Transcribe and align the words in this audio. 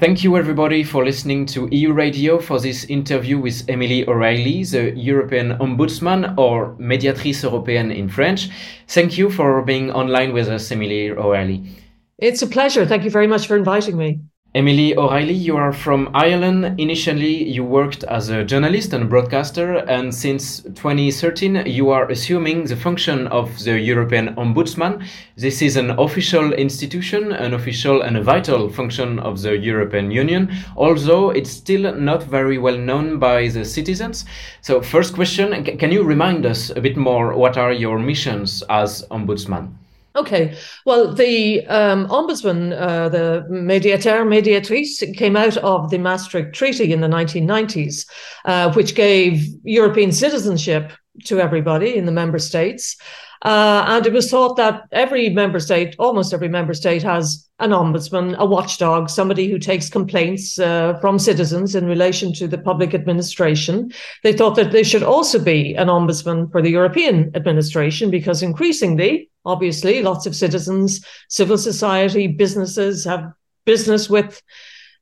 Thank 0.00 0.24
you, 0.24 0.38
everybody, 0.38 0.82
for 0.82 1.04
listening 1.04 1.44
to 1.48 1.68
EU 1.70 1.92
Radio 1.92 2.38
for 2.40 2.58
this 2.58 2.84
interview 2.84 3.38
with 3.38 3.68
Emily 3.68 4.08
O'Reilly, 4.08 4.64
the 4.64 4.92
European 4.96 5.58
Ombudsman 5.58 6.38
or 6.38 6.74
Médiatrice 6.76 7.44
Européenne 7.44 7.94
in 7.94 8.08
French. 8.08 8.48
Thank 8.88 9.18
you 9.18 9.28
for 9.28 9.60
being 9.60 9.92
online 9.92 10.32
with 10.32 10.48
us, 10.48 10.72
Emily 10.72 11.10
O'Reilly. 11.10 11.76
It's 12.16 12.40
a 12.40 12.46
pleasure. 12.46 12.86
Thank 12.86 13.04
you 13.04 13.10
very 13.10 13.26
much 13.26 13.46
for 13.46 13.58
inviting 13.58 13.98
me. 13.98 14.20
Emily 14.52 14.96
O'Reilly, 14.96 15.34
you 15.34 15.56
are 15.56 15.72
from 15.72 16.10
Ireland. 16.12 16.80
Initially, 16.80 17.48
you 17.48 17.62
worked 17.62 18.02
as 18.02 18.30
a 18.30 18.42
journalist 18.42 18.92
and 18.92 19.08
broadcaster, 19.08 19.76
and 19.88 20.12
since 20.12 20.62
2013, 20.62 21.66
you 21.66 21.90
are 21.90 22.10
assuming 22.10 22.64
the 22.64 22.74
function 22.74 23.28
of 23.28 23.62
the 23.62 23.78
European 23.78 24.34
Ombudsman. 24.34 25.06
This 25.36 25.62
is 25.62 25.76
an 25.76 25.90
official 25.90 26.52
institution, 26.52 27.30
an 27.30 27.54
official 27.54 28.02
and 28.02 28.16
a 28.16 28.24
vital 28.24 28.68
function 28.68 29.20
of 29.20 29.40
the 29.40 29.56
European 29.56 30.10
Union, 30.10 30.52
although 30.76 31.30
it's 31.30 31.50
still 31.50 31.94
not 31.94 32.24
very 32.24 32.58
well 32.58 32.76
known 32.76 33.20
by 33.20 33.46
the 33.46 33.64
citizens. 33.64 34.24
So, 34.62 34.82
first 34.82 35.14
question 35.14 35.64
can 35.78 35.92
you 35.92 36.02
remind 36.02 36.44
us 36.44 36.70
a 36.70 36.80
bit 36.80 36.96
more 36.96 37.36
what 37.36 37.56
are 37.56 37.72
your 37.72 38.00
missions 38.00 38.64
as 38.68 39.06
Ombudsman? 39.12 39.79
Okay. 40.16 40.56
Well, 40.84 41.14
the 41.14 41.64
um, 41.68 42.08
ombudsman, 42.08 42.72
uh, 42.72 43.08
the 43.08 43.46
médiateur, 43.48 44.26
médiatrice, 44.26 45.16
came 45.16 45.36
out 45.36 45.56
of 45.58 45.90
the 45.90 45.98
Maastricht 45.98 46.52
Treaty 46.52 46.92
in 46.92 47.00
the 47.00 47.06
1990s, 47.06 48.06
uh, 48.44 48.72
which 48.72 48.96
gave 48.96 49.46
European 49.62 50.10
citizenship 50.10 50.92
to 51.26 51.40
everybody 51.40 51.96
in 51.96 52.06
the 52.06 52.12
member 52.12 52.40
states. 52.40 52.96
Uh, 53.42 53.84
and 53.86 54.04
it 54.04 54.12
was 54.12 54.30
thought 54.30 54.56
that 54.56 54.82
every 54.92 55.30
member 55.30 55.58
state, 55.60 55.94
almost 55.98 56.34
every 56.34 56.48
member 56.48 56.74
state, 56.74 57.02
has 57.02 57.48
an 57.58 57.70
ombudsman, 57.70 58.36
a 58.36 58.44
watchdog, 58.44 59.08
somebody 59.08 59.50
who 59.50 59.58
takes 59.58 59.88
complaints 59.88 60.58
uh, 60.58 60.98
from 61.00 61.18
citizens 61.18 61.74
in 61.74 61.86
relation 61.86 62.34
to 62.34 62.46
the 62.46 62.58
public 62.58 62.92
administration. 62.94 63.90
They 64.22 64.34
thought 64.34 64.56
that 64.56 64.72
there 64.72 64.84
should 64.84 65.02
also 65.02 65.38
be 65.38 65.74
an 65.74 65.88
ombudsman 65.88 66.52
for 66.52 66.60
the 66.60 66.70
European 66.70 67.30
administration 67.34 68.10
because 68.10 68.42
increasingly, 68.42 69.29
obviously, 69.44 70.02
lots 70.02 70.26
of 70.26 70.36
citizens, 70.36 71.04
civil 71.28 71.58
society, 71.58 72.26
businesses 72.26 73.04
have 73.04 73.32
business 73.64 74.08
with 74.08 74.42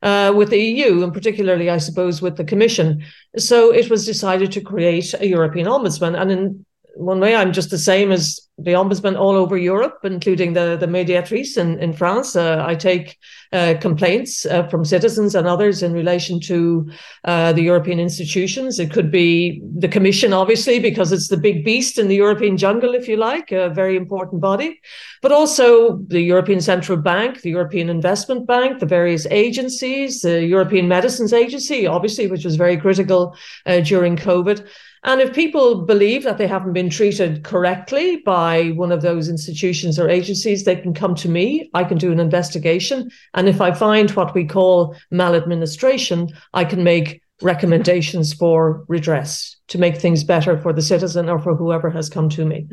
uh, 0.02 0.32
with 0.36 0.50
the 0.50 0.58
EU, 0.58 1.02
and 1.02 1.12
particularly, 1.12 1.70
I 1.70 1.78
suppose, 1.78 2.22
with 2.22 2.36
the 2.36 2.44
Commission. 2.44 3.02
So 3.36 3.72
it 3.74 3.90
was 3.90 4.06
decided 4.06 4.52
to 4.52 4.60
create 4.60 5.12
a 5.14 5.26
European 5.26 5.66
ombudsman. 5.66 6.20
And 6.20 6.30
in 6.30 6.66
one 6.98 7.20
way, 7.20 7.36
I'm 7.36 7.52
just 7.52 7.70
the 7.70 7.78
same 7.78 8.10
as 8.10 8.40
the 8.58 8.72
ombudsman 8.72 9.16
all 9.16 9.36
over 9.36 9.56
Europe, 9.56 10.00
including 10.02 10.52
the, 10.52 10.76
the 10.76 10.88
mediatrice 10.88 11.56
in, 11.56 11.78
in 11.78 11.92
France. 11.92 12.34
Uh, 12.34 12.64
I 12.66 12.74
take 12.74 13.16
uh, 13.52 13.74
complaints 13.80 14.44
uh, 14.46 14.66
from 14.66 14.84
citizens 14.84 15.36
and 15.36 15.46
others 15.46 15.82
in 15.82 15.92
relation 15.92 16.40
to 16.40 16.90
uh, 17.24 17.52
the 17.52 17.62
European 17.62 18.00
institutions. 18.00 18.80
It 18.80 18.90
could 18.90 19.12
be 19.12 19.62
the 19.78 19.86
Commission, 19.86 20.32
obviously, 20.32 20.80
because 20.80 21.12
it's 21.12 21.28
the 21.28 21.36
big 21.36 21.64
beast 21.64 21.98
in 21.98 22.08
the 22.08 22.16
European 22.16 22.56
jungle, 22.56 22.94
if 22.94 23.06
you 23.06 23.16
like, 23.16 23.52
a 23.52 23.68
very 23.68 23.96
important 23.96 24.40
body, 24.40 24.80
but 25.22 25.30
also 25.30 25.98
the 26.08 26.20
European 26.20 26.60
Central 26.60 26.98
Bank, 26.98 27.42
the 27.42 27.50
European 27.50 27.88
Investment 27.88 28.48
Bank, 28.48 28.80
the 28.80 28.86
various 28.86 29.24
agencies, 29.30 30.22
the 30.22 30.44
European 30.44 30.88
Medicines 30.88 31.32
Agency, 31.32 31.86
obviously, 31.86 32.26
which 32.26 32.44
was 32.44 32.56
very 32.56 32.76
critical 32.76 33.36
uh, 33.66 33.80
during 33.80 34.16
COVID. 34.16 34.66
And 35.08 35.22
if 35.22 35.34
people 35.34 35.86
believe 35.86 36.22
that 36.24 36.36
they 36.36 36.46
haven't 36.46 36.74
been 36.74 36.90
treated 36.90 37.42
correctly 37.42 38.16
by 38.26 38.72
one 38.72 38.92
of 38.92 39.00
those 39.00 39.30
institutions 39.30 39.98
or 39.98 40.10
agencies, 40.10 40.64
they 40.64 40.76
can 40.76 40.92
come 40.92 41.14
to 41.14 41.30
me. 41.30 41.70
I 41.72 41.84
can 41.84 41.96
do 41.96 42.12
an 42.12 42.20
investigation. 42.20 43.10
And 43.32 43.48
if 43.48 43.62
I 43.62 43.72
find 43.72 44.10
what 44.10 44.34
we 44.34 44.44
call 44.44 44.94
maladministration, 45.10 46.28
I 46.52 46.66
can 46.66 46.84
make 46.84 47.22
recommendations 47.40 48.34
for 48.34 48.84
redress 48.86 49.56
to 49.68 49.78
make 49.78 49.96
things 49.96 50.24
better 50.24 50.58
for 50.58 50.74
the 50.74 50.82
citizen 50.82 51.30
or 51.30 51.38
for 51.38 51.54
whoever 51.54 51.88
has 51.88 52.10
come 52.10 52.28
to 52.28 52.44
me. 52.44 52.68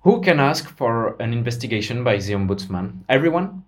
Who 0.00 0.22
can 0.22 0.40
ask 0.40 0.74
for 0.78 1.14
an 1.20 1.34
investigation 1.34 2.02
by 2.02 2.16
the 2.16 2.32
Ombudsman? 2.32 3.04
Everyone? 3.10 3.64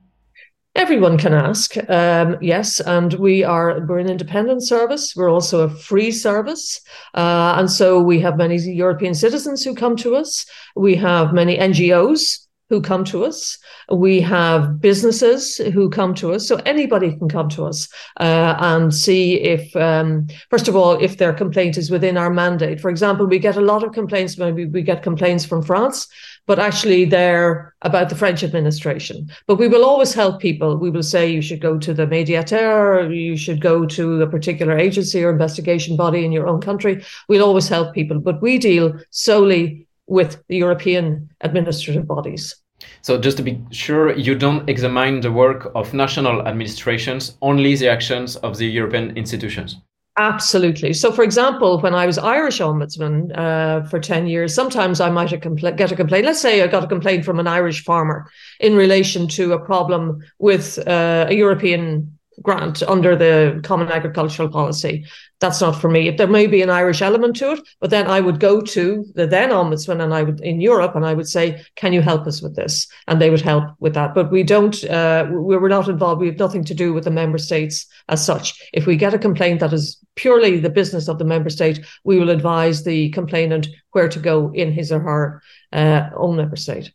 Everyone 0.75 1.19
can 1.19 1.35
ask, 1.35 1.77
um, 1.89 2.37
yes, 2.41 2.81
and 2.81 3.13
we 3.15 3.43
are 3.43 3.85
we're 3.87 3.99
an 3.99 4.09
independent 4.09 4.65
service. 4.65 5.15
We're 5.17 5.31
also 5.31 5.65
a 5.65 5.71
free 5.71 6.13
service, 6.13 6.81
uh, 7.15 7.55
and 7.59 7.71
so 7.71 8.01
we 8.01 8.21
have 8.21 8.37
many 8.37 8.57
European 8.59 9.15
citizens 9.15 9.65
who 9.65 9.75
come 9.75 9.97
to 9.97 10.15
us. 10.15 10.47
We 10.77 10.95
have 10.97 11.33
many 11.33 11.59
NGOs 11.59 12.48
who 12.69 12.81
come 12.83 13.05
to 13.05 13.25
us. 13.25 13.59
We 13.91 14.21
have 14.21 14.81
businesses 14.81 15.57
who 15.57 15.89
come 15.89 16.15
to 16.17 16.33
us. 16.35 16.47
So 16.47 16.57
anybody 16.67 17.17
can 17.17 17.29
come 17.29 17.49
to 17.51 17.65
us 17.65 17.89
uh, 18.21 18.57
and 18.59 18.95
see 18.95 19.41
if, 19.41 19.75
um, 19.75 20.27
first 20.51 20.69
of 20.69 20.77
all, 20.77 20.93
if 21.03 21.17
their 21.17 21.33
complaint 21.33 21.79
is 21.79 21.91
within 21.91 22.19
our 22.19 22.31
mandate. 22.31 22.81
For 22.81 22.91
example, 22.91 23.27
we 23.27 23.39
get 23.39 23.57
a 23.57 23.63
lot 23.63 23.83
of 23.83 23.93
complaints. 23.93 24.37
Maybe 24.37 24.67
we 24.67 24.83
get 24.83 25.03
complaints 25.03 25.47
from 25.47 25.63
France, 25.63 26.07
but 26.47 26.59
actually 26.59 27.07
they're 27.07 27.75
about 27.83 28.11
the 28.11 28.17
French 28.17 28.43
administration. 28.43 29.31
But 29.47 29.57
we 29.57 29.69
will 29.69 29.85
always 29.85 30.13
help 30.13 30.41
people. 30.41 30.77
We 30.77 30.91
will 30.91 31.03
say 31.03 31.31
you 31.31 31.43
should 31.43 31.61
go 31.61 31.79
to 31.79 31.95
the 31.95 32.07
mediateur, 32.07 33.11
you 33.11 33.37
should 33.37 33.61
go 33.61 33.87
to 33.87 34.23
a 34.23 34.27
particular 34.27 34.77
agency 34.77 35.25
or 35.25 35.31
investigation 35.31 35.97
body 35.97 36.25
in 36.25 36.33
your 36.33 36.49
own 36.49 36.61
country. 36.61 37.03
We'll 37.29 37.45
always 37.45 37.69
help 37.69 37.95
people, 37.95 38.21
but 38.21 38.43
we 38.43 38.59
deal 38.59 38.99
solely 39.11 39.88
with 40.09 40.43
the 40.49 40.57
European 40.57 41.29
administrative 41.41 42.07
bodies. 42.07 42.57
So, 43.03 43.19
just 43.19 43.37
to 43.39 43.43
be 43.43 43.61
sure, 43.71 44.17
you 44.17 44.35
don't 44.35 44.69
examine 44.69 45.21
the 45.21 45.33
work 45.33 45.71
of 45.75 45.95
national 45.95 46.47
administrations, 46.47 47.37
only 47.43 47.75
the 47.75 47.89
actions 47.89 48.37
of 48.37 48.57
the 48.57 48.67
European 48.67 49.17
institutions. 49.17 49.77
Absolutely. 50.19 50.93
So, 50.95 51.13
for 51.13 51.23
example, 51.23 51.81
when 51.81 51.95
I 51.95 52.05
was 52.05 52.19
Irish 52.19 52.59
ombudsman 52.59 53.39
uh, 53.39 53.85
for 53.85 54.01
10 54.01 54.27
years, 54.27 54.53
sometimes 54.53 55.01
I 55.01 55.11
might 55.11 55.29
compl- 55.29 55.77
get 55.77 55.93
a 55.93 55.97
complaint. 55.97 56.27
Let's 56.27 56.41
say 56.41 56.61
I 56.61 56.67
got 56.67 56.83
a 56.83 56.89
complaint 56.89 57.25
from 57.25 57.39
an 57.39 57.47
Irish 57.47 57.85
farmer 57.85 58.29
in 58.59 58.75
relation 58.75 59.29
to 59.29 59.53
a 59.53 59.61
problem 59.61 60.19
with 60.41 60.77
uh, 60.89 61.27
a 61.29 61.35
European 61.35 62.18
grant 62.43 62.83
under 62.85 63.17
the 63.17 63.61
common 63.63 63.89
agricultural 63.89 64.49
policy. 64.49 65.05
That's 65.41 65.61
not 65.61 65.81
for 65.81 65.89
me. 65.89 66.11
There 66.11 66.27
may 66.27 66.47
be 66.47 66.63
an 66.63 66.71
Irish 66.71 67.01
element 67.01 67.37
to 67.37 67.53
it, 67.53 67.61
but 67.81 67.91
then 67.91 68.09
I 68.09 68.21
would 68.21 68.41
go 68.41 68.61
to 68.61 69.05
the 69.15 69.27
then 69.27 69.51
ombudsman 69.51 70.03
and 70.03 70.13
I 70.13 70.25
would 70.25 70.41
in 70.41 70.61
Europe 70.61 70.97
and 70.97 71.07
I 71.07 71.15
would 71.15 71.29
say, 71.29 71.63
"Can 71.77 71.93
you 71.93 72.03
help 72.03 72.27
us 72.27 72.43
with 72.43 72.57
this?" 72.57 72.89
And 73.07 73.21
they 73.21 73.31
would 73.31 73.41
help 73.41 73.65
with 73.79 73.95
that. 73.95 74.15
But 74.15 74.33
we 74.33 74.43
don't. 74.43 74.83
Uh, 74.85 75.27
we 75.31 75.55
are 75.55 75.69
not 75.69 75.89
involved. 75.89 76.21
We 76.21 76.29
have 76.29 76.39
nothing 76.39 76.65
to 76.65 76.75
do 76.75 76.93
with 76.93 77.05
the 77.05 77.11
member 77.11 77.39
states 77.39 77.87
as 78.09 78.25
such. 78.25 78.61
If 78.73 78.87
we 78.87 78.97
get 78.97 79.15
a 79.15 79.19
complaint 79.19 79.61
that 79.61 79.73
is 79.73 79.99
purely 80.17 80.59
the 80.59 80.71
business 80.71 81.09
of 81.09 81.19
the 81.19 81.25
member 81.25 81.51
state, 81.51 81.85
we 82.05 82.19
will 82.19 82.31
advise 82.31 82.83
the 82.83 83.11
complainant 83.11 83.69
where 83.93 84.09
to 84.09 84.19
go 84.19 84.51
in 84.55 84.73
his 84.73 84.91
or 84.91 85.01
her 85.01 85.43
uh, 85.73 86.11
own 86.17 86.37
member 86.37 86.57
state. 86.57 86.93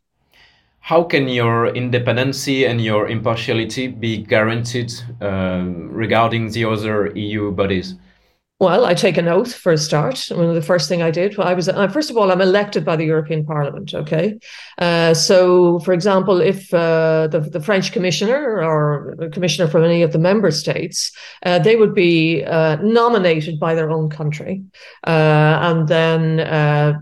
How 0.87 1.03
can 1.03 1.29
your 1.29 1.67
independency 1.67 2.65
and 2.65 2.81
your 2.83 3.07
impartiality 3.07 3.87
be 3.87 4.17
guaranteed 4.17 4.91
uh, 5.21 5.63
regarding 5.65 6.51
the 6.51 6.65
other 6.65 7.09
EU 7.15 7.51
bodies? 7.51 7.95
Well, 8.63 8.85
I 8.85 8.93
take 8.93 9.17
an 9.17 9.27
oath 9.27 9.53
for 9.53 9.73
a 9.73 9.77
start. 9.77 10.27
One 10.31 10.45
of 10.45 10.55
the 10.55 10.61
first 10.61 10.87
thing 10.87 11.01
I 11.01 11.11
did, 11.11 11.37
well, 11.37 11.45
I 11.45 11.53
was 11.53 11.67
uh, 11.67 11.89
first 11.89 12.09
of 12.09 12.15
all, 12.15 12.31
I'm 12.31 12.39
elected 12.39 12.85
by 12.85 12.95
the 12.95 13.03
European 13.03 13.45
Parliament. 13.45 13.93
Okay, 13.93 14.39
uh, 14.77 15.13
so 15.13 15.79
for 15.79 15.91
example, 15.91 16.39
if 16.39 16.73
uh, 16.73 17.27
the 17.27 17.41
the 17.41 17.59
French 17.59 17.91
commissioner 17.91 18.63
or 18.63 19.17
commissioner 19.33 19.67
from 19.67 19.83
any 19.83 20.01
of 20.01 20.13
the 20.13 20.17
member 20.17 20.49
states, 20.49 21.11
uh, 21.45 21.59
they 21.59 21.75
would 21.75 21.93
be 21.93 22.45
uh, 22.45 22.77
nominated 22.77 23.59
by 23.59 23.75
their 23.75 23.91
own 23.91 24.09
country, 24.09 24.63
uh, 25.07 25.59
and 25.69 25.89
then 25.89 26.37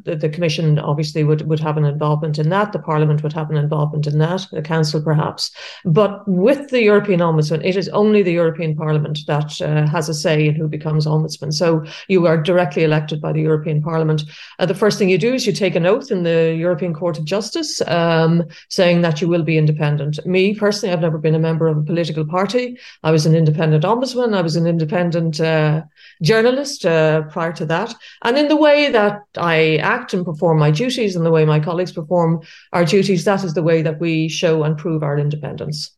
the, 0.03 0.15
the, 0.15 0.29
Commission 0.29 0.79
obviously 0.79 1.23
would 1.23 1.47
would 1.47 1.59
have 1.59 1.77
an 1.77 1.85
involvement 1.85 2.39
in 2.39 2.49
that. 2.49 2.71
The 2.71 2.79
Parliament 2.79 3.21
would 3.21 3.33
have 3.33 3.51
an 3.51 3.57
involvement 3.57 4.07
in 4.07 4.17
that. 4.17 4.47
The 4.51 4.63
Council 4.63 4.99
perhaps, 4.99 5.51
but 5.85 6.27
with 6.27 6.71
the 6.71 6.81
European 6.81 7.19
Ombudsman, 7.19 7.63
it 7.63 7.77
is 7.77 7.87
only 7.89 8.23
the 8.23 8.33
European 8.33 8.75
Parliament 8.75 9.19
that 9.27 9.51
has 9.59 10.09
a 10.09 10.15
say 10.15 10.47
in 10.47 10.55
who 10.55 10.67
becomes 10.67 11.05
ombudsman. 11.05 11.50
And 11.51 11.55
so 11.57 11.83
you 12.07 12.25
are 12.27 12.41
directly 12.41 12.83
elected 12.85 13.19
by 13.19 13.33
the 13.33 13.41
European 13.41 13.81
Parliament. 13.81 14.23
Uh, 14.57 14.65
the 14.65 14.73
first 14.73 14.97
thing 14.97 15.09
you 15.09 15.17
do 15.17 15.33
is 15.33 15.45
you 15.45 15.51
take 15.51 15.75
an 15.75 15.85
oath 15.85 16.09
in 16.09 16.23
the 16.23 16.55
European 16.57 16.93
Court 16.93 17.19
of 17.19 17.25
Justice 17.25 17.81
um, 17.87 18.45
saying 18.69 19.01
that 19.01 19.19
you 19.19 19.27
will 19.27 19.43
be 19.43 19.57
independent. 19.57 20.25
Me 20.25 20.55
personally, 20.55 20.93
I've 20.93 21.01
never 21.01 21.17
been 21.17 21.35
a 21.35 21.39
member 21.39 21.67
of 21.67 21.77
a 21.77 21.83
political 21.83 22.25
party. 22.25 22.79
I 23.03 23.11
was 23.11 23.25
an 23.25 23.35
independent 23.35 23.83
ombudsman. 23.83 24.33
I 24.33 24.41
was 24.41 24.55
an 24.55 24.65
independent 24.65 25.41
uh, 25.41 25.81
journalist 26.21 26.85
uh, 26.85 27.23
prior 27.23 27.51
to 27.53 27.65
that. 27.65 27.93
And 28.23 28.37
in 28.37 28.47
the 28.47 28.55
way 28.55 28.89
that 28.89 29.23
I 29.35 29.75
act 29.77 30.13
and 30.13 30.23
perform 30.23 30.57
my 30.57 30.71
duties 30.71 31.17
and 31.17 31.25
the 31.25 31.31
way 31.31 31.43
my 31.43 31.59
colleagues 31.59 31.91
perform 31.91 32.41
our 32.71 32.85
duties, 32.85 33.25
that 33.25 33.43
is 33.43 33.55
the 33.55 33.63
way 33.63 33.81
that 33.81 33.99
we 33.99 34.29
show 34.29 34.63
and 34.63 34.77
prove 34.77 35.03
our 35.03 35.19
independence. 35.19 35.91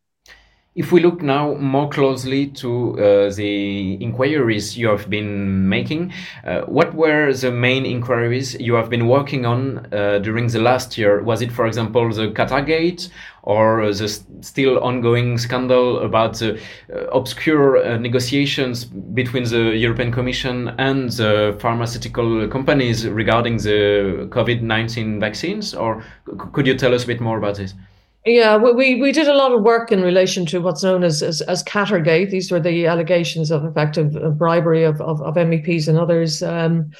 If 0.75 0.91
we 0.91 1.01
look 1.01 1.21
now 1.21 1.53
more 1.53 1.87
closely 1.87 2.47
to 2.47 2.93
uh, 2.97 3.29
the 3.29 3.93
inquiries 4.01 4.75
you 4.75 4.87
have 4.87 5.07
been 5.07 5.69
making, 5.69 6.11
uh, 6.43 6.61
what 6.61 6.95
were 6.95 7.31
the 7.31 7.51
main 7.51 7.85
inquiries 7.85 8.55
you 8.59 8.73
have 8.73 8.89
been 8.89 9.07
working 9.07 9.45
on 9.45 9.85
uh, 9.93 10.17
during 10.17 10.47
the 10.47 10.59
last 10.59 10.97
year? 10.97 11.21
Was 11.21 11.43
it, 11.43 11.51
for 11.51 11.67
example, 11.67 12.11
the 12.11 12.29
Qatargate 12.29 13.09
or 13.43 13.93
the 13.93 14.07
still 14.41 14.79
ongoing 14.79 15.37
scandal 15.37 15.99
about 15.99 16.39
the 16.39 16.59
uh, 16.91 17.05
obscure 17.11 17.77
uh, 17.77 17.97
negotiations 17.99 18.83
between 18.83 19.43
the 19.43 19.75
European 19.77 20.11
Commission 20.11 20.69
and 20.79 21.11
the 21.11 21.55
pharmaceutical 21.59 22.47
companies 22.47 23.07
regarding 23.07 23.57
the 23.57 24.27
COVID 24.31 24.63
19 24.63 25.19
vaccines? 25.19 25.75
Or 25.75 26.03
could 26.25 26.65
you 26.65 26.73
tell 26.73 26.95
us 26.95 27.03
a 27.03 27.07
bit 27.07 27.21
more 27.21 27.37
about 27.37 27.57
this? 27.57 27.75
Yeah, 28.25 28.55
we, 28.55 28.95
we 29.01 29.11
did 29.11 29.27
a 29.27 29.33
lot 29.33 29.51
of 29.51 29.63
work 29.63 29.91
in 29.91 30.01
relation 30.01 30.45
to 30.45 30.61
what's 30.61 30.81
known 30.81 31.03
as 31.03 31.21
as, 31.21 31.41
as 31.41 31.61
Qatargate. 31.63 32.29
These 32.29 32.51
were 32.51 32.59
the 32.59 32.85
allegations 32.85 33.51
of 33.51 33.65
effective 33.65 34.37
bribery 34.37 34.85
of, 34.85 35.01
of, 35.01 35.21
of 35.21 35.35
MEPs 35.35 35.89
and 35.89 35.97
others 35.97 36.41
um, 36.41 36.91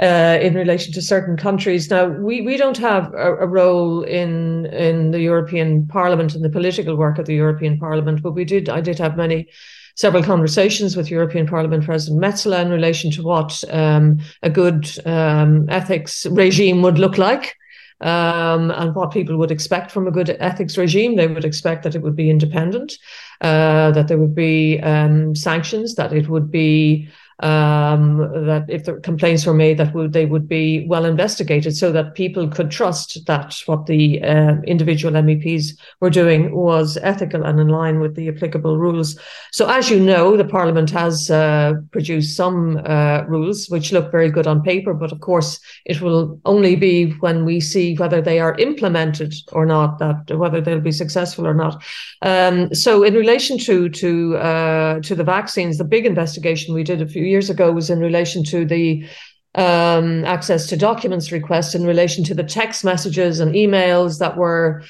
uh, 0.00 0.38
in 0.40 0.54
relation 0.54 0.90
to 0.94 1.02
certain 1.02 1.36
countries. 1.36 1.90
Now, 1.90 2.06
we, 2.06 2.40
we 2.40 2.56
don't 2.56 2.78
have 2.78 3.12
a, 3.12 3.36
a, 3.36 3.46
role 3.46 4.02
in 4.02 4.66
in 4.66 5.10
the 5.10 5.20
European 5.20 5.86
Parliament 5.86 6.34
and 6.34 6.42
the 6.42 6.48
political 6.48 6.96
work 6.96 7.18
of 7.18 7.26
the 7.26 7.34
European 7.34 7.78
Parliament, 7.78 8.22
but 8.22 8.32
we 8.32 8.46
did. 8.46 8.70
I 8.70 8.80
did 8.80 8.98
have 8.98 9.18
many 9.18 9.48
several 9.96 10.22
conversations 10.22 10.96
with 10.96 11.10
European 11.10 11.46
Parliament 11.46 11.84
President 11.84 12.22
Metsola 12.22 12.62
in 12.62 12.70
relation 12.70 13.10
to 13.10 13.22
what 13.22 13.62
um, 13.70 14.18
a 14.42 14.48
good 14.48 14.88
um, 15.04 15.68
ethics 15.68 16.24
regime 16.30 16.80
would 16.80 16.98
look 16.98 17.18
like 17.18 17.54
um, 18.00 18.70
and 18.70 18.94
what 18.94 19.10
people 19.10 19.36
would 19.36 19.50
expect 19.50 19.90
from 19.90 20.06
a 20.06 20.10
good 20.10 20.30
ethics 20.40 20.76
regime. 20.76 21.16
They 21.16 21.26
would 21.26 21.44
expect 21.44 21.82
that 21.82 21.94
it 21.94 22.02
would 22.02 22.16
be 22.16 22.30
independent, 22.30 22.98
uh, 23.40 23.90
that 23.92 24.08
there 24.08 24.18
would 24.18 24.34
be 24.34 24.80
um, 24.80 25.34
sanctions, 25.34 25.94
that 25.96 26.12
it 26.12 26.28
would 26.28 26.50
be 26.50 27.08
um, 27.42 28.18
that 28.46 28.66
if 28.68 28.84
the 28.84 28.94
complaints 28.94 29.46
were 29.46 29.54
made, 29.54 29.78
that 29.78 29.94
would, 29.94 30.12
they 30.12 30.26
would 30.26 30.48
be 30.48 30.86
well 30.86 31.04
investigated, 31.04 31.76
so 31.76 31.92
that 31.92 32.14
people 32.14 32.48
could 32.48 32.70
trust 32.70 33.24
that 33.26 33.56
what 33.66 33.86
the 33.86 34.22
uh, 34.22 34.56
individual 34.66 35.14
MEPs 35.14 35.76
were 36.00 36.10
doing 36.10 36.54
was 36.54 36.98
ethical 37.02 37.44
and 37.44 37.58
in 37.58 37.68
line 37.68 38.00
with 38.00 38.14
the 38.14 38.28
applicable 38.28 38.78
rules. 38.78 39.18
So, 39.52 39.68
as 39.68 39.90
you 39.90 39.98
know, 39.98 40.36
the 40.36 40.44
Parliament 40.44 40.90
has 40.90 41.30
uh, 41.30 41.74
produced 41.92 42.36
some 42.36 42.80
uh, 42.84 43.24
rules 43.26 43.68
which 43.68 43.92
look 43.92 44.10
very 44.10 44.30
good 44.30 44.46
on 44.46 44.62
paper, 44.62 44.94
but 44.94 45.12
of 45.12 45.20
course, 45.20 45.60
it 45.84 46.00
will 46.00 46.40
only 46.44 46.76
be 46.76 47.12
when 47.20 47.44
we 47.44 47.60
see 47.60 47.94
whether 47.96 48.20
they 48.20 48.38
are 48.40 48.56
implemented 48.58 49.34
or 49.52 49.66
not, 49.66 49.98
that 49.98 50.36
whether 50.36 50.60
they'll 50.60 50.80
be 50.80 50.92
successful 50.92 51.46
or 51.46 51.54
not. 51.54 51.82
Um, 52.22 52.74
so, 52.74 53.02
in 53.02 53.14
relation 53.14 53.58
to 53.58 53.88
to 53.88 54.36
uh, 54.36 55.00
to 55.00 55.14
the 55.14 55.24
vaccines, 55.24 55.78
the 55.78 55.84
big 55.84 56.06
investigation 56.06 56.74
we 56.74 56.84
did 56.84 57.00
a 57.00 57.06
few 57.06 57.29
years 57.30 57.48
ago 57.50 57.72
was 57.72 57.90
in 57.90 58.00
relation 58.00 58.44
to 58.44 58.64
the 58.64 59.06
um, 59.54 60.24
access 60.24 60.66
to 60.68 60.76
documents 60.76 61.32
request 61.32 61.74
in 61.74 61.84
relation 61.84 62.22
to 62.24 62.34
the 62.34 62.44
text 62.44 62.84
messages 62.84 63.40
and 63.40 63.54
emails 63.54 64.18
that 64.18 64.36
were 64.36 64.82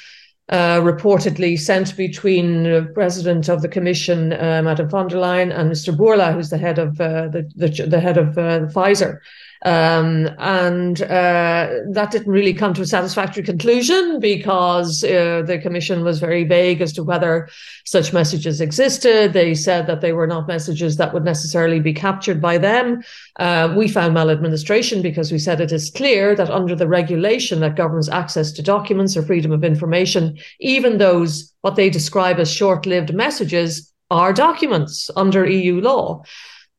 uh, 0.50 0.80
reportedly 0.80 1.58
sent 1.58 1.96
between 1.96 2.64
the 2.64 2.90
president 2.92 3.48
of 3.48 3.62
the 3.62 3.68
commission, 3.68 4.32
uh, 4.32 4.60
Madame 4.62 4.88
von 4.88 5.08
der 5.08 5.16
Leyen, 5.16 5.56
and 5.56 5.70
Mr. 5.70 5.96
Bourla, 5.96 6.34
who's 6.34 6.50
the 6.50 6.58
head 6.58 6.78
of 6.78 7.00
uh, 7.00 7.28
the, 7.28 7.48
the, 7.54 7.86
the 7.86 8.00
head 8.00 8.18
of 8.18 8.36
uh, 8.36 8.60
Pfizer. 8.66 9.18
Um, 9.62 10.30
and 10.38 11.02
uh, 11.02 11.68
that 11.90 12.10
didn't 12.10 12.32
really 12.32 12.54
come 12.54 12.72
to 12.74 12.82
a 12.82 12.86
satisfactory 12.86 13.42
conclusion 13.42 14.18
because 14.18 15.04
uh, 15.04 15.42
the 15.46 15.58
commission 15.58 16.02
was 16.02 16.18
very 16.18 16.44
vague 16.44 16.80
as 16.80 16.94
to 16.94 17.02
whether 17.02 17.48
such 17.84 18.12
messages 18.12 18.62
existed. 18.62 19.34
They 19.34 19.54
said 19.54 19.86
that 19.86 20.00
they 20.00 20.14
were 20.14 20.26
not 20.26 20.48
messages 20.48 20.96
that 20.96 21.12
would 21.12 21.24
necessarily 21.24 21.78
be 21.78 21.92
captured 21.92 22.40
by 22.40 22.56
them. 22.56 23.02
Uh, 23.38 23.74
we 23.76 23.86
found 23.86 24.14
maladministration 24.14 25.02
because 25.02 25.30
we 25.30 25.38
said 25.38 25.60
it 25.60 25.72
is 25.72 25.90
clear 25.90 26.34
that 26.34 26.48
under 26.48 26.74
the 26.74 26.88
regulation 26.88 27.60
that 27.60 27.76
governs 27.76 28.08
access 28.08 28.52
to 28.52 28.62
documents 28.62 29.14
or 29.16 29.22
freedom 29.22 29.52
of 29.52 29.62
information, 29.62 30.38
even 30.60 30.96
those 30.96 31.52
what 31.60 31.76
they 31.76 31.90
describe 31.90 32.38
as 32.38 32.50
short 32.50 32.86
lived 32.86 33.12
messages 33.12 33.92
are 34.10 34.32
documents 34.32 35.10
under 35.16 35.46
EU 35.46 35.80
law. 35.80 36.22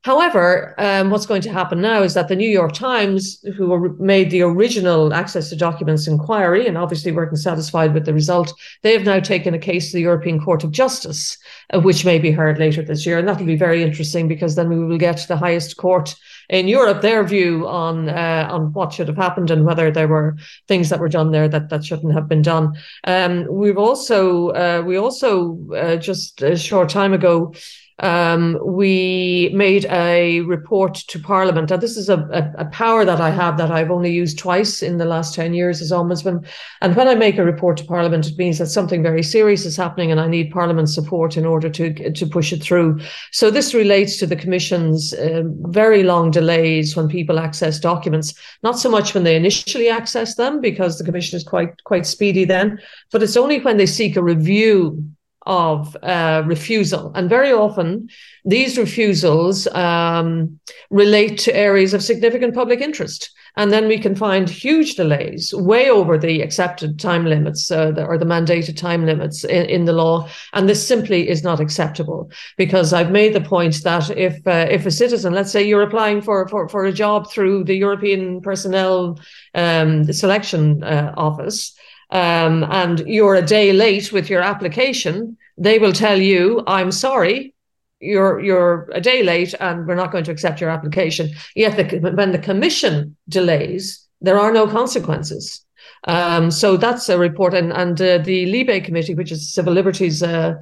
However, 0.03 0.74
um, 0.80 1.12
what's 1.12 1.27
going 1.27 1.44
to 1.44 1.53
happen 1.53 1.80
now 1.80 2.01
is 2.01 2.15
that 2.15 2.27
the 2.27 2.36
New 2.36 2.50
York 2.50 2.74
Times, 2.74 3.39
who 3.56 3.95
made 4.00 4.31
the 4.31 4.42
original 4.42 5.13
access 5.13 5.50
to 5.50 5.56
documents 5.56 6.07
inquiry 6.07 6.65
and 6.65 6.75
obviously 6.75 7.12
weren't 7.12 7.38
satisfied 7.38 7.94
with 7.94 8.06
the 8.06 8.13
result, 8.13 8.51
they 8.81 8.94
have 8.94 9.03
now 9.03 9.19
taken 9.19 9.53
a 9.53 9.59
case 9.59 9.92
to 9.92 9.98
the 9.98 10.01
European 10.01 10.42
Court 10.42 10.63
of 10.63 10.71
Justice, 10.71 11.38
uh, 11.71 11.80
which 11.80 12.03
may 12.03 12.18
be 12.18 12.31
heard 12.31 12.57
later 12.57 12.81
this 12.81 13.06
year. 13.06 13.19
And 13.19 13.27
that'll 13.27 13.45
be 13.45 13.56
very 13.56 13.83
interesting 13.83 14.27
because 14.27 14.56
then 14.56 14.69
we 14.69 14.80
will 14.83 14.98
get 14.98 15.24
the 15.27 15.38
highest 15.38 15.77
court 15.77 16.15
in 16.50 16.68
Europe 16.68 17.01
their 17.01 17.24
view 17.24 17.68
on 17.68 18.09
uh, 18.09 18.47
on 18.51 18.74
what 18.74 18.92
should 18.94 19.07
have 19.07 19.18
happened 19.18 19.51
and 19.51 19.65
whether 19.65 19.92
there 19.92 20.07
were 20.07 20.36
things 20.68 20.89
that 20.89 21.00
were 21.00 21.09
done 21.09 21.31
there 21.31 21.47
that 21.47 21.69
that 21.69 21.86
shouldn't 21.86 22.13
have 22.13 22.27
been 22.27 22.42
done. 22.42 22.74
Um, 23.06 23.45
we've 23.50 23.77
also 23.77 24.50
uh, 24.50 24.83
we 24.86 24.97
also 24.97 25.59
uh, 25.75 25.95
just 25.95 26.42
a 26.42 26.57
short 26.57 26.89
time 26.89 27.13
ago 27.13 27.54
um, 28.01 28.57
we 28.65 29.51
made 29.53 29.86
a 29.86 30.42
report 30.42 30.95
to 30.95 31.19
Parliament. 31.19 31.69
Now, 31.69 31.77
this 31.77 31.98
is 31.98 32.09
a, 32.09 32.18
a, 32.18 32.63
a, 32.63 32.65
power 32.65 33.06
that 33.06 33.21
I 33.21 33.30
have 33.30 33.57
that 33.57 33.69
I've 33.69 33.92
only 33.92 34.12
used 34.12 34.39
twice 34.39 34.81
in 34.81 34.98
the 34.98 35.06
last 35.06 35.36
10 35.36 35.53
years 35.53 35.81
as 35.81 35.92
Ombudsman. 35.92 36.44
And 36.81 36.95
when 36.95 37.07
I 37.07 37.13
make 37.13 37.38
a 37.38 37.45
report 37.45 37.77
to 37.77 37.86
Parliament, 37.86 38.25
it 38.25 38.38
means 38.39 38.57
that 38.57 38.68
something 38.68 39.03
very 39.03 39.21
serious 39.21 39.65
is 39.65 39.77
happening 39.77 40.12
and 40.12 40.19
I 40.19 40.27
need 40.27 40.50
Parliament's 40.50 40.95
support 40.95 41.38
in 41.38 41.45
order 41.45 41.69
to, 41.69 42.12
to 42.12 42.25
push 42.25 42.51
it 42.51 42.63
through. 42.63 43.00
So 43.31 43.51
this 43.51 43.75
relates 43.75 44.18
to 44.18 44.25
the 44.25 44.36
Commission's 44.36 45.13
uh, 45.13 45.44
very 45.68 46.01
long 46.01 46.31
delays 46.31 46.95
when 46.95 47.07
people 47.07 47.38
access 47.38 47.80
documents, 47.80 48.33
not 48.63 48.80
so 48.80 48.89
much 48.89 49.13
when 49.13 49.25
they 49.25 49.36
initially 49.36 49.89
access 49.89 50.36
them, 50.36 50.59
because 50.59 50.97
the 50.97 51.04
Commission 51.04 51.38
is 51.38 51.44
quite, 51.44 51.83
quite 51.83 52.07
speedy 52.07 52.45
then, 52.45 52.81
but 53.12 53.21
it's 53.21 53.38
only 53.38 53.59
when 53.59 53.77
they 53.77 53.86
seek 53.86 54.15
a 54.15 54.24
review 54.24 55.06
of 55.44 55.98
uh, 56.04 56.44
refusal. 56.46 57.12
And 57.16 57.30
very 57.30 57.52
often, 57.52 58.10
these 58.46 58.78
refusals 58.78 59.68
um, 59.68 60.60
relate 60.90 61.38
to 61.40 61.56
areas 61.56 61.94
of 61.94 62.04
significant 62.04 62.54
public 62.54 62.82
interest. 62.82 63.32
And 63.58 63.72
then 63.72 63.88
we 63.88 64.00
can 64.00 64.16
find 64.16 64.50
huge 64.50 64.96
delays, 64.96 65.54
way 65.54 65.90
over 65.90 66.18
the 66.18 66.42
accepted 66.42 67.00
time 67.00 67.26
limits 67.26 67.70
uh, 67.70 67.94
or 67.98 68.18
the 68.18 68.26
mandated 68.26 68.78
time 68.78 69.06
limits 69.06 69.44
in, 69.44 69.66
in, 69.66 69.86
the 69.86 69.92
law. 69.92 70.30
And 70.54 70.70
this 70.70 70.88
simply 70.88 71.28
is 71.28 71.44
not 71.44 71.60
acceptable 71.60 72.32
because 72.56 72.94
I've 72.94 73.12
made 73.12 73.34
the 73.34 73.42
point 73.42 73.84
that 73.84 74.10
if 74.12 74.36
uh, 74.48 74.68
if 74.70 74.86
a 74.86 74.92
citizen, 74.92 75.34
let's 75.34 75.52
say 75.52 75.64
you're 75.64 75.82
applying 75.82 76.22
for 76.22 76.48
for, 76.48 76.70
for 76.70 76.86
a 76.86 76.94
job 76.94 77.30
through 77.30 77.66
the 77.66 77.76
European 77.76 78.42
Personnel 78.42 79.20
um, 79.54 80.12
Selection 80.14 80.82
uh, 80.84 81.14
Office, 81.18 81.76
um, 82.12 82.63
and 82.66 83.00
you're 83.08 83.36
a 83.36 83.42
day 83.42 83.72
late 83.74 84.12
with 84.12 84.30
your 84.30 84.42
application, 84.42 85.38
they 85.58 85.80
will 85.80 85.94
tell 85.94 86.19
you, 86.19 86.63
I'm 86.68 86.92
sorry, 86.92 87.54
you're 88.00 88.40
you're 88.40 88.90
a 88.94 89.00
day 89.00 89.24
late 89.24 89.54
and 89.60 89.88
we're 89.88 89.96
not 89.96 90.12
going 90.12 90.24
to 90.24 90.31
accept 90.31 90.59
your 90.59 90.69
application. 90.69 91.30
Yet 91.56 91.78
the, 91.78 92.00
when 92.00 92.31
the 92.31 92.40
commission 92.40 93.16
delays, 93.30 94.07
there 94.21 94.40
are 94.40 94.52
no 94.52 94.68
consequences. 94.68 95.64
Um, 96.06 96.50
so 96.50 96.78
that's 96.78 97.10
a 97.10 97.18
report, 97.18 97.54
and 97.54 97.72
and 97.72 98.02
uh, 98.02 98.18
the 98.18 98.46
Libe 98.48 98.84
committee, 98.84 99.14
which 99.14 99.31
is 99.31 99.54
civil 99.54 99.74
liberties 99.74 100.24
uh, 100.24 100.60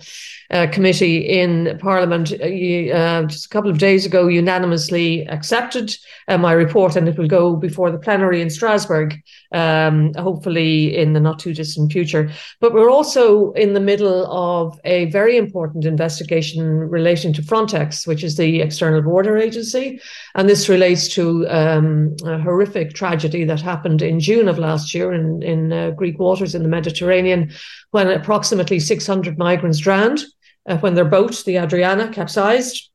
uh, 0.52 0.68
committee 0.72 1.18
in 1.18 1.78
Parliament, 1.80 2.34
uh, 2.34 2.46
uh, 2.46 3.24
just 3.24 3.46
a 3.46 3.50
couple 3.50 3.70
of 3.70 3.78
days 3.78 4.06
ago, 4.06 4.28
unanimously 4.28 5.26
accepted 5.28 5.96
uh, 6.28 6.38
my 6.38 6.52
report, 6.52 6.96
and 6.96 7.08
it 7.08 7.18
will 7.18 7.28
go 7.28 7.56
before 7.56 7.90
the 7.90 7.98
plenary 7.98 8.42
in 8.42 8.50
Strasbourg, 8.50 9.16
um, 9.54 10.14
hopefully 10.16 10.98
in 10.98 11.14
the 11.14 11.20
not 11.20 11.40
too 11.40 11.54
distant 11.54 11.92
future. 11.92 12.30
But 12.60 12.74
we're 12.74 12.92
also 12.92 13.52
in 13.54 13.74
the 13.74 13.80
middle 13.80 14.26
of 14.30 14.80
a 14.84 15.06
very 15.06 15.38
important 15.38 15.86
investigation 15.86 16.68
relating 16.68 17.32
to 17.34 17.42
Frontex, 17.42 18.06
which 18.06 18.24
is 18.24 18.36
the 18.36 18.62
external 18.62 19.02
border 19.02 19.38
agency, 19.38 20.02
and 20.40 20.48
this 20.48 20.70
relates 20.70 21.10
to 21.10 21.46
um, 21.50 22.16
a 22.24 22.40
horrific 22.40 22.94
tragedy 22.94 23.44
that 23.44 23.60
happened 23.60 24.02
in 24.02 24.22
June 24.22 24.48
of 24.48 24.58
last 24.58 24.96
year 24.96 25.12
in 25.12 25.44
in, 25.44 25.74
uh, 25.74 25.92
Greek 25.92 26.18
waters 26.18 26.56
in 26.56 26.64
the 26.64 26.70
Mediterranean 26.70 27.52
when 27.92 28.10
approximately 28.10 28.80
600 28.80 29.38
migrants 29.38 29.80
drowned 29.80 30.24
uh, 30.66 30.78
when 30.78 30.96
their 30.96 31.04
boat, 31.04 31.44
the 31.46 31.58
Adriana, 31.58 32.10
capsized. 32.14 32.90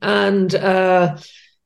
And 0.00 0.54
uh, 0.54 1.16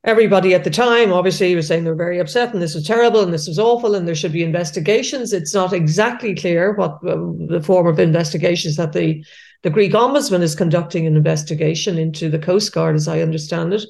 everybody 0.03 0.55
at 0.55 0.63
the 0.63 0.71
time 0.71 1.13
obviously 1.13 1.53
was 1.53 1.67
saying 1.67 1.83
they 1.83 1.91
were 1.91 1.95
very 1.95 2.17
upset 2.17 2.51
and 2.53 2.59
this 2.59 2.73
was 2.73 2.87
terrible 2.87 3.21
and 3.21 3.31
this 3.31 3.47
was 3.47 3.59
awful 3.59 3.93
and 3.93 4.07
there 4.07 4.15
should 4.15 4.33
be 4.33 4.43
investigations. 4.43 5.33
It's 5.33 5.53
not 5.53 5.71
exactly 5.71 6.33
clear 6.33 6.73
what 6.73 6.97
um, 7.07 7.45
the 7.45 7.61
form 7.61 7.85
of 7.85 7.99
investigations 7.99 8.75
that 8.77 8.93
the 8.93 9.23
the 9.61 9.69
Greek 9.69 9.93
ombudsman 9.93 10.41
is 10.41 10.55
conducting 10.55 11.05
an 11.05 11.15
investigation 11.15 11.99
into 11.99 12.27
the 12.27 12.39
Coast 12.39 12.73
Guard, 12.73 12.95
as 12.95 13.07
I 13.07 13.21
understand 13.21 13.71
it. 13.73 13.85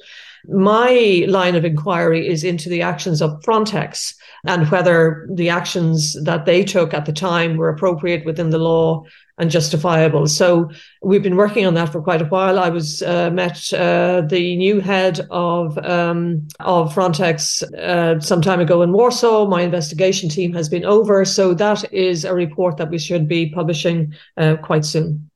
My 0.48 1.24
line 1.28 1.56
of 1.56 1.64
inquiry 1.64 2.26
is 2.26 2.44
into 2.44 2.68
the 2.68 2.82
actions 2.82 3.20
of 3.20 3.42
Frontex 3.42 4.14
and 4.46 4.70
whether 4.70 5.28
the 5.32 5.48
actions 5.48 6.22
that 6.24 6.46
they 6.46 6.62
took 6.62 6.94
at 6.94 7.06
the 7.06 7.12
time 7.12 7.56
were 7.56 7.68
appropriate 7.68 8.24
within 8.24 8.50
the 8.50 8.58
law 8.58 9.04
and 9.38 9.50
justifiable. 9.50 10.26
So 10.26 10.70
we've 11.02 11.22
been 11.22 11.36
working 11.36 11.66
on 11.66 11.74
that 11.74 11.90
for 11.90 12.00
quite 12.00 12.22
a 12.22 12.26
while. 12.26 12.58
I 12.58 12.68
was 12.70 13.02
uh, 13.02 13.30
met 13.30 13.72
uh, 13.72 14.22
the 14.22 14.56
new 14.56 14.80
head 14.80 15.26
of 15.30 15.76
um, 15.78 16.46
of 16.60 16.94
Frontex 16.94 17.62
uh, 17.74 18.20
some 18.20 18.40
time 18.40 18.60
ago 18.60 18.82
in 18.82 18.92
Warsaw. 18.92 19.46
My 19.46 19.62
investigation 19.62 20.28
team 20.28 20.52
has 20.54 20.68
been 20.68 20.84
over, 20.84 21.24
so 21.24 21.54
that 21.54 21.92
is 21.92 22.24
a 22.24 22.34
report 22.34 22.78
that 22.78 22.90
we 22.90 22.98
should 22.98 23.28
be 23.28 23.50
publishing 23.50 24.14
uh, 24.36 24.56
quite 24.56 24.84
soon. 24.84 25.28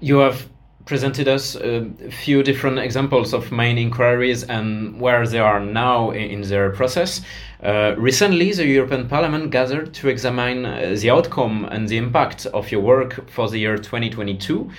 You 0.00 0.18
have 0.18 0.46
presented 0.86 1.26
us 1.26 1.56
a 1.56 1.90
few 2.10 2.42
different 2.44 2.78
examples 2.78 3.34
of 3.34 3.50
main 3.50 3.76
inquiries 3.76 4.44
and 4.44 5.00
where 5.00 5.26
they 5.26 5.40
are 5.40 5.60
now 5.60 6.10
in 6.12 6.42
their 6.42 6.70
process. 6.70 7.20
Uh, 7.62 7.94
recently, 7.98 8.52
the 8.52 8.64
European 8.64 9.08
Parliament 9.08 9.50
gathered 9.50 9.92
to 9.94 10.08
examine 10.08 10.64
uh, 10.64 10.96
the 10.96 11.10
outcome 11.10 11.64
and 11.64 11.88
the 11.88 11.96
impact 11.96 12.46
of 12.46 12.70
your 12.70 12.80
work 12.80 13.28
for 13.28 13.48
the 13.48 13.58
year 13.58 13.76
2022. 13.76 14.70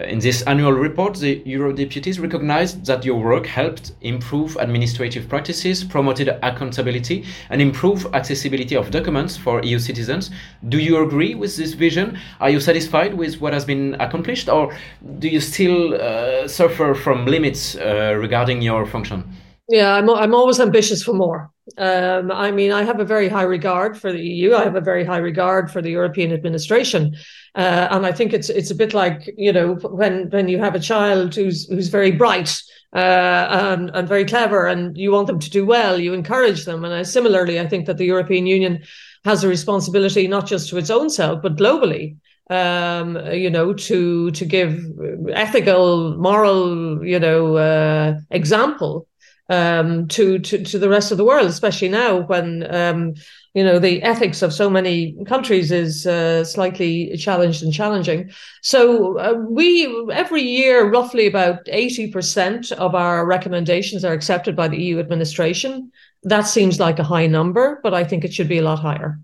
In 0.00 0.20
this 0.20 0.40
annual 0.42 0.72
report, 0.72 1.16
the 1.16 1.40
Eurodeputies 1.40 2.18
recognized 2.18 2.86
that 2.86 3.04
your 3.04 3.22
work 3.22 3.44
helped 3.44 3.92
improve 4.00 4.56
administrative 4.56 5.28
practices, 5.28 5.84
promoted 5.84 6.28
accountability, 6.42 7.26
and 7.50 7.60
improve 7.60 8.06
accessibility 8.14 8.74
of 8.74 8.90
documents 8.90 9.36
for 9.36 9.62
EU 9.62 9.78
citizens. 9.78 10.30
Do 10.66 10.78
you 10.78 11.04
agree 11.04 11.34
with 11.34 11.58
this 11.58 11.74
vision? 11.74 12.18
Are 12.40 12.48
you 12.48 12.58
satisfied 12.58 13.12
with 13.12 13.42
what 13.42 13.52
has 13.52 13.66
been 13.66 13.94
accomplished, 14.00 14.48
or 14.48 14.74
do 15.18 15.28
you 15.28 15.40
still 15.40 15.94
uh, 16.00 16.48
suffer 16.48 16.94
from 16.94 17.26
limits 17.26 17.76
uh, 17.76 18.16
regarding 18.18 18.62
your 18.62 18.86
function? 18.86 19.30
Yeah, 19.68 19.94
I'm, 19.94 20.08
I'm 20.08 20.34
always 20.34 20.58
ambitious 20.58 21.02
for 21.02 21.12
more. 21.12 21.51
Um, 21.78 22.32
I 22.32 22.50
mean, 22.50 22.72
I 22.72 22.82
have 22.82 22.98
a 22.98 23.04
very 23.04 23.28
high 23.28 23.44
regard 23.44 23.96
for 23.96 24.10
the 24.10 24.20
EU. 24.20 24.54
I 24.54 24.64
have 24.64 24.74
a 24.74 24.80
very 24.80 25.04
high 25.04 25.18
regard 25.18 25.70
for 25.70 25.80
the 25.80 25.90
European 25.90 26.32
administration, 26.32 27.14
uh, 27.54 27.86
and 27.90 28.04
I 28.04 28.10
think 28.10 28.32
it's 28.32 28.50
it's 28.50 28.72
a 28.72 28.74
bit 28.74 28.92
like 28.94 29.32
you 29.36 29.52
know 29.52 29.74
when 29.74 30.28
when 30.30 30.48
you 30.48 30.58
have 30.58 30.74
a 30.74 30.80
child 30.80 31.36
who's 31.36 31.68
who's 31.68 31.86
very 31.86 32.10
bright 32.10 32.60
uh, 32.94 33.46
and 33.72 33.90
and 33.94 34.08
very 34.08 34.24
clever, 34.24 34.66
and 34.66 34.98
you 34.98 35.12
want 35.12 35.28
them 35.28 35.38
to 35.38 35.50
do 35.50 35.64
well, 35.64 36.00
you 36.00 36.14
encourage 36.14 36.64
them. 36.64 36.84
And 36.84 36.92
I, 36.92 37.02
similarly, 37.04 37.60
I 37.60 37.68
think 37.68 37.86
that 37.86 37.96
the 37.96 38.06
European 38.06 38.46
Union 38.46 38.82
has 39.24 39.44
a 39.44 39.48
responsibility 39.48 40.26
not 40.26 40.46
just 40.46 40.68
to 40.70 40.78
its 40.78 40.90
own 40.90 41.10
self 41.10 41.42
but 41.42 41.56
globally. 41.56 42.16
Um, 42.50 43.16
you 43.32 43.50
know, 43.50 43.72
to 43.72 44.32
to 44.32 44.44
give 44.44 44.84
ethical, 45.32 46.16
moral, 46.18 47.06
you 47.06 47.20
know, 47.20 47.56
uh, 47.56 48.14
example 48.30 49.06
um, 49.48 50.08
to, 50.08 50.38
to 50.38 50.64
to 50.64 50.78
the 50.78 50.88
rest 50.88 51.10
of 51.10 51.18
the 51.18 51.24
world, 51.24 51.48
especially 51.48 51.88
now 51.88 52.20
when 52.20 52.72
um, 52.74 53.14
you 53.54 53.64
know 53.64 53.78
the 53.78 54.02
ethics 54.02 54.42
of 54.42 54.52
so 54.52 54.70
many 54.70 55.16
countries 55.26 55.70
is 55.72 56.06
uh, 56.06 56.44
slightly 56.44 57.16
challenged 57.16 57.62
and 57.62 57.72
challenging. 57.72 58.30
So 58.62 59.18
uh, 59.18 59.34
we 59.34 60.10
every 60.12 60.42
year, 60.42 60.90
roughly 60.90 61.26
about 61.26 61.60
eighty 61.66 62.10
percent 62.10 62.72
of 62.72 62.94
our 62.94 63.26
recommendations 63.26 64.04
are 64.04 64.12
accepted 64.12 64.56
by 64.56 64.68
the 64.68 64.82
EU 64.82 64.98
administration. 65.00 65.90
That 66.22 66.42
seems 66.42 66.78
like 66.78 66.98
a 66.98 67.04
high 67.04 67.26
number, 67.26 67.80
but 67.82 67.94
I 67.94 68.04
think 68.04 68.24
it 68.24 68.32
should 68.32 68.48
be 68.48 68.58
a 68.58 68.62
lot 68.62 68.78
higher. 68.78 69.18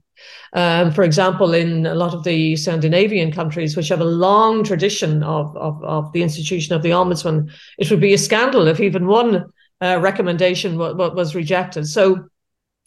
Um, 0.52 0.90
for 0.90 1.04
example, 1.04 1.54
in 1.54 1.87
a 1.87 1.94
lot 1.94 2.12
of 2.12 2.25
the 2.25 2.56
Scandinavian 2.56 3.30
countries, 3.30 3.76
which 3.76 3.88
have 3.88 4.00
a 4.00 4.04
long 4.04 4.64
tradition 4.64 5.22
of, 5.22 5.56
of, 5.56 5.82
of 5.84 6.12
the 6.12 6.22
institution 6.22 6.75
of 6.75 6.82
the 6.82 6.90
ombudsman, 6.90 7.50
it 7.78 7.90
would 7.90 8.00
be 8.00 8.14
a 8.14 8.18
scandal 8.18 8.66
if 8.66 8.80
even 8.80 9.06
one 9.06 9.44
uh, 9.80 9.99
recommendation 10.00 10.76
w- 10.76 11.14
was 11.14 11.35
rejected. 11.35 11.87
So 11.87 12.28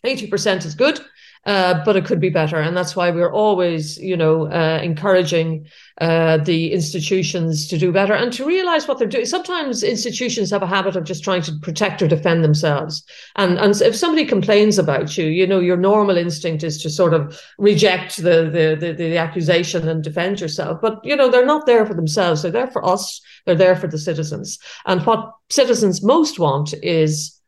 80% 0.04 0.66
is 0.66 0.76
good. 0.76 1.00
Uh, 1.44 1.84
but 1.84 1.96
it 1.96 2.06
could 2.06 2.20
be 2.20 2.30
better. 2.30 2.58
And 2.58 2.78
that's 2.78 2.96
why 2.96 3.10
we're 3.10 3.34
always, 3.34 3.98
you 3.98 4.16
know, 4.16 4.46
uh, 4.46 4.80
encouraging 4.84 5.66
uh, 6.00 6.38
the 6.38 6.72
institutions 6.72 7.68
to 7.70 7.80
do 7.80 7.92
better 7.92 8.14
and 8.14 8.32
to 8.34 8.46
realize 8.46 8.88
what 8.88 9.00
they're 9.00 9.08
doing. 9.08 9.26
Sometimes 9.26 9.82
institutions 9.82 10.52
have 10.52 10.62
a 10.62 10.68
habit 10.68 10.96
of 10.96 11.04
just 11.04 11.24
trying 11.24 11.42
to 11.42 11.58
protect 11.64 12.04
or 12.04 12.08
defend 12.08 12.44
themselves. 12.44 13.04
And, 13.38 13.58
and 13.58 13.74
if 13.82 13.96
somebody 13.96 14.24
complains 14.24 14.78
about 14.78 15.18
you, 15.18 15.26
you 15.26 15.48
know, 15.48 15.60
your 15.60 15.78
normal 15.78 16.16
instinct 16.16 16.64
is 16.64 16.80
to 16.84 16.92
sort 16.92 17.16
of 17.16 17.42
reject 17.58 18.18
the, 18.18 18.44
the, 18.44 18.78
the, 18.80 18.94
the 18.94 19.18
accusation 19.18 19.90
and 19.90 20.04
defend 20.04 20.42
yourself. 20.42 20.80
But, 20.80 21.04
you 21.04 21.16
know, 21.16 21.32
they're 21.32 21.44
not 21.44 21.66
there 21.66 21.88
for 21.88 21.96
themselves. 21.96 22.44
They're 22.44 22.52
there 22.52 22.68
for 22.68 22.88
us. 22.88 23.20
They're 23.48 23.56
there 23.56 23.76
for 23.76 23.88
the 23.88 23.98
citizens. 23.98 24.60
And 24.86 25.04
what 25.08 25.32
citizens 25.50 26.04
most 26.04 26.38
want 26.38 26.76
is 26.84 27.41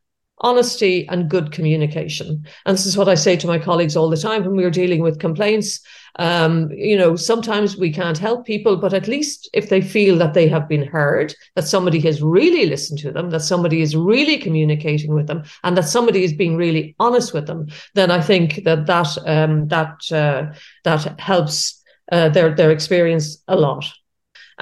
honesty 0.44 1.08
and 1.08 1.30
good 1.30 1.52
communication. 1.52 2.46
And 2.66 2.78
this 2.78 2.86
is 2.86 2.98
what 2.98 3.10
I 3.10 3.16
say 3.16 3.36
to 3.38 3.48
my 3.48 3.58
colleagues 3.58 3.96
all 3.96 4.10
the 4.10 4.18
time 4.18 4.44
when 4.44 4.56
we're 4.56 4.70
dealing 4.70 5.02
with 5.02 5.20
complaints. 5.20 5.80
Um, 6.20 6.70
you 6.72 6.96
know, 6.96 7.16
sometimes 7.16 7.78
we 7.78 7.92
can't 7.92 8.18
help 8.18 8.46
people, 8.46 8.78
but 8.78 8.94
at 8.94 9.08
least 9.08 9.50
if 9.54 9.70
they 9.70 9.82
feel 9.82 10.18
that 10.20 10.36
they 10.36 10.48
have 10.48 10.68
been 10.68 10.86
heard, 10.86 11.34
that 11.56 11.68
somebody 11.68 12.00
has 12.02 12.22
really 12.22 12.68
listened 12.68 13.00
to 13.00 13.12
them, 13.12 13.32
that 13.32 13.40
somebody 13.40 13.82
is 13.82 13.96
really 13.96 14.38
communicating 14.38 15.16
with 15.16 15.26
them, 15.26 15.44
and 15.64 15.76
that 15.76 15.88
somebody 15.88 16.24
is 16.24 16.34
being 16.34 16.56
really 16.56 16.96
honest 17.00 17.34
with 17.34 17.48
them, 17.48 17.68
then 17.96 18.12
I 18.12 18.22
think 18.22 18.64
that 18.66 18.86
that 18.86 19.18
um, 19.26 19.68
that 19.70 20.12
uh, 20.12 20.54
that 20.84 21.20
helps 21.20 21.82
uh, 22.12 22.30
their 22.30 22.54
their 22.54 22.72
experience 22.72 23.42
a 23.48 23.56
lot. 23.56 23.86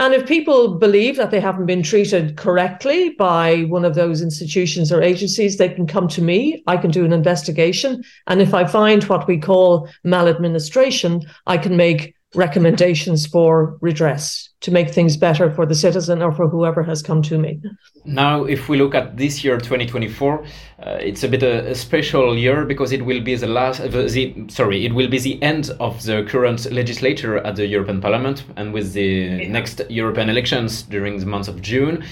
And 0.02 0.16
if 0.16 0.28
people 0.28 0.80
believe 0.80 1.16
that 1.18 1.30
they 1.30 1.40
haven't 1.40 1.68
been 1.68 1.84
treated 1.84 2.36
correctly 2.36 3.10
by 3.20 3.66
one 3.66 3.86
of 3.86 3.94
those 3.94 4.24
institutions 4.24 4.92
or 4.92 5.00
agencies, 5.00 5.58
they 5.58 5.70
can 5.70 5.86
come 5.86 6.08
to 6.08 6.24
me. 6.24 6.64
I 6.66 6.78
can 6.78 6.90
do 6.90 7.06
an 7.06 7.14
investigation. 7.14 8.04
And 8.26 8.42
if 8.42 8.56
I 8.56 8.66
find 8.66 9.04
what 9.04 9.28
we 9.28 9.38
call 9.38 9.88
maladministration, 10.04 11.22
I 11.46 11.60
can 11.60 11.78
make 11.78 12.16
recommendations 12.34 13.28
for 13.28 13.78
redress 13.82 14.50
to 14.62 14.72
make 14.72 14.90
things 14.90 15.18
better 15.18 15.52
for 15.52 15.66
the 15.66 15.76
citizen 15.76 16.22
or 16.22 16.32
for 16.32 16.48
whoever 16.48 16.82
has 16.84 17.02
come 17.02 17.22
to 17.22 17.38
me. 17.38 17.60
Now, 18.06 18.46
if 18.46 18.70
we 18.70 18.78
look 18.78 18.96
at 18.96 19.18
this 19.18 19.44
year, 19.44 19.58
2024, 19.58 20.44
uh, 20.44 20.98
it's 21.02 21.24
a 21.24 21.28
bit 21.28 21.44
a, 21.44 21.72
a, 21.72 21.76
special 21.76 22.38
year 22.38 22.66
because 22.66 22.92
it 22.92 23.06
will 23.06 23.22
be 23.22 23.36
the 23.36 23.48
last, 23.48 23.82
uh, 23.82 23.88
the, 23.88 24.46
sorry, 24.50 24.86
it 24.86 24.94
will 24.94 25.10
be 25.10 25.20
the 25.20 25.42
end 25.44 25.72
of 25.80 26.04
the 26.04 26.24
current 26.24 26.72
legislature 26.72 27.38
at 27.40 27.56
the 27.56 27.66
European 27.66 28.00
Parliament 28.00 28.46
and 28.56 28.74
with 28.74 28.94
the 28.94 29.02
yeah. 29.02 29.48
next 29.50 29.82
European 29.90 30.30
elections 30.30 30.84
during 30.84 31.20
the 31.20 31.26
month 31.26 31.48
of 31.48 31.62
June. 31.62 32.04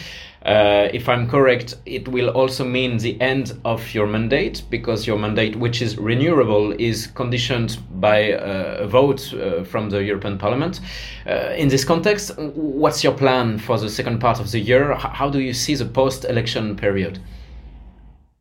Uh, 0.46 0.88
if 0.94 1.10
I'm 1.10 1.28
correct, 1.28 1.76
it 1.86 2.08
will 2.08 2.30
also 2.30 2.64
mean 2.64 2.98
the 2.98 3.20
end 3.20 3.60
of 3.66 3.94
your 3.94 4.08
mandate 4.08 4.64
because 4.70 5.06
your 5.06 5.20
mandate, 5.20 5.58
which 5.58 5.82
is 5.82 5.98
renewable, 5.98 6.72
is 6.80 7.08
conditioned 7.08 7.78
by 8.00 8.34
uh, 8.34 8.78
a 8.80 8.88
vote 8.88 9.34
uh, 9.34 9.64
from 9.66 9.90
the 9.90 10.02
European 10.02 10.38
Parliament. 10.38 10.80
Uh, 11.28 11.54
in 11.58 11.68
this 11.68 11.84
context, 11.84 12.38
what's 12.38 13.04
your 13.04 13.14
plan 13.14 13.58
for 13.58 13.78
the 13.78 13.90
second 13.90 14.20
part 14.20 14.40
of 14.40 14.52
the 14.52 14.60
year? 14.60 14.96
How 14.96 15.30
do 15.30 15.40
you 15.40 15.54
see 15.54 15.76
the 15.76 15.86
post 15.86 16.24
election 16.24 16.78
period? 16.78 17.20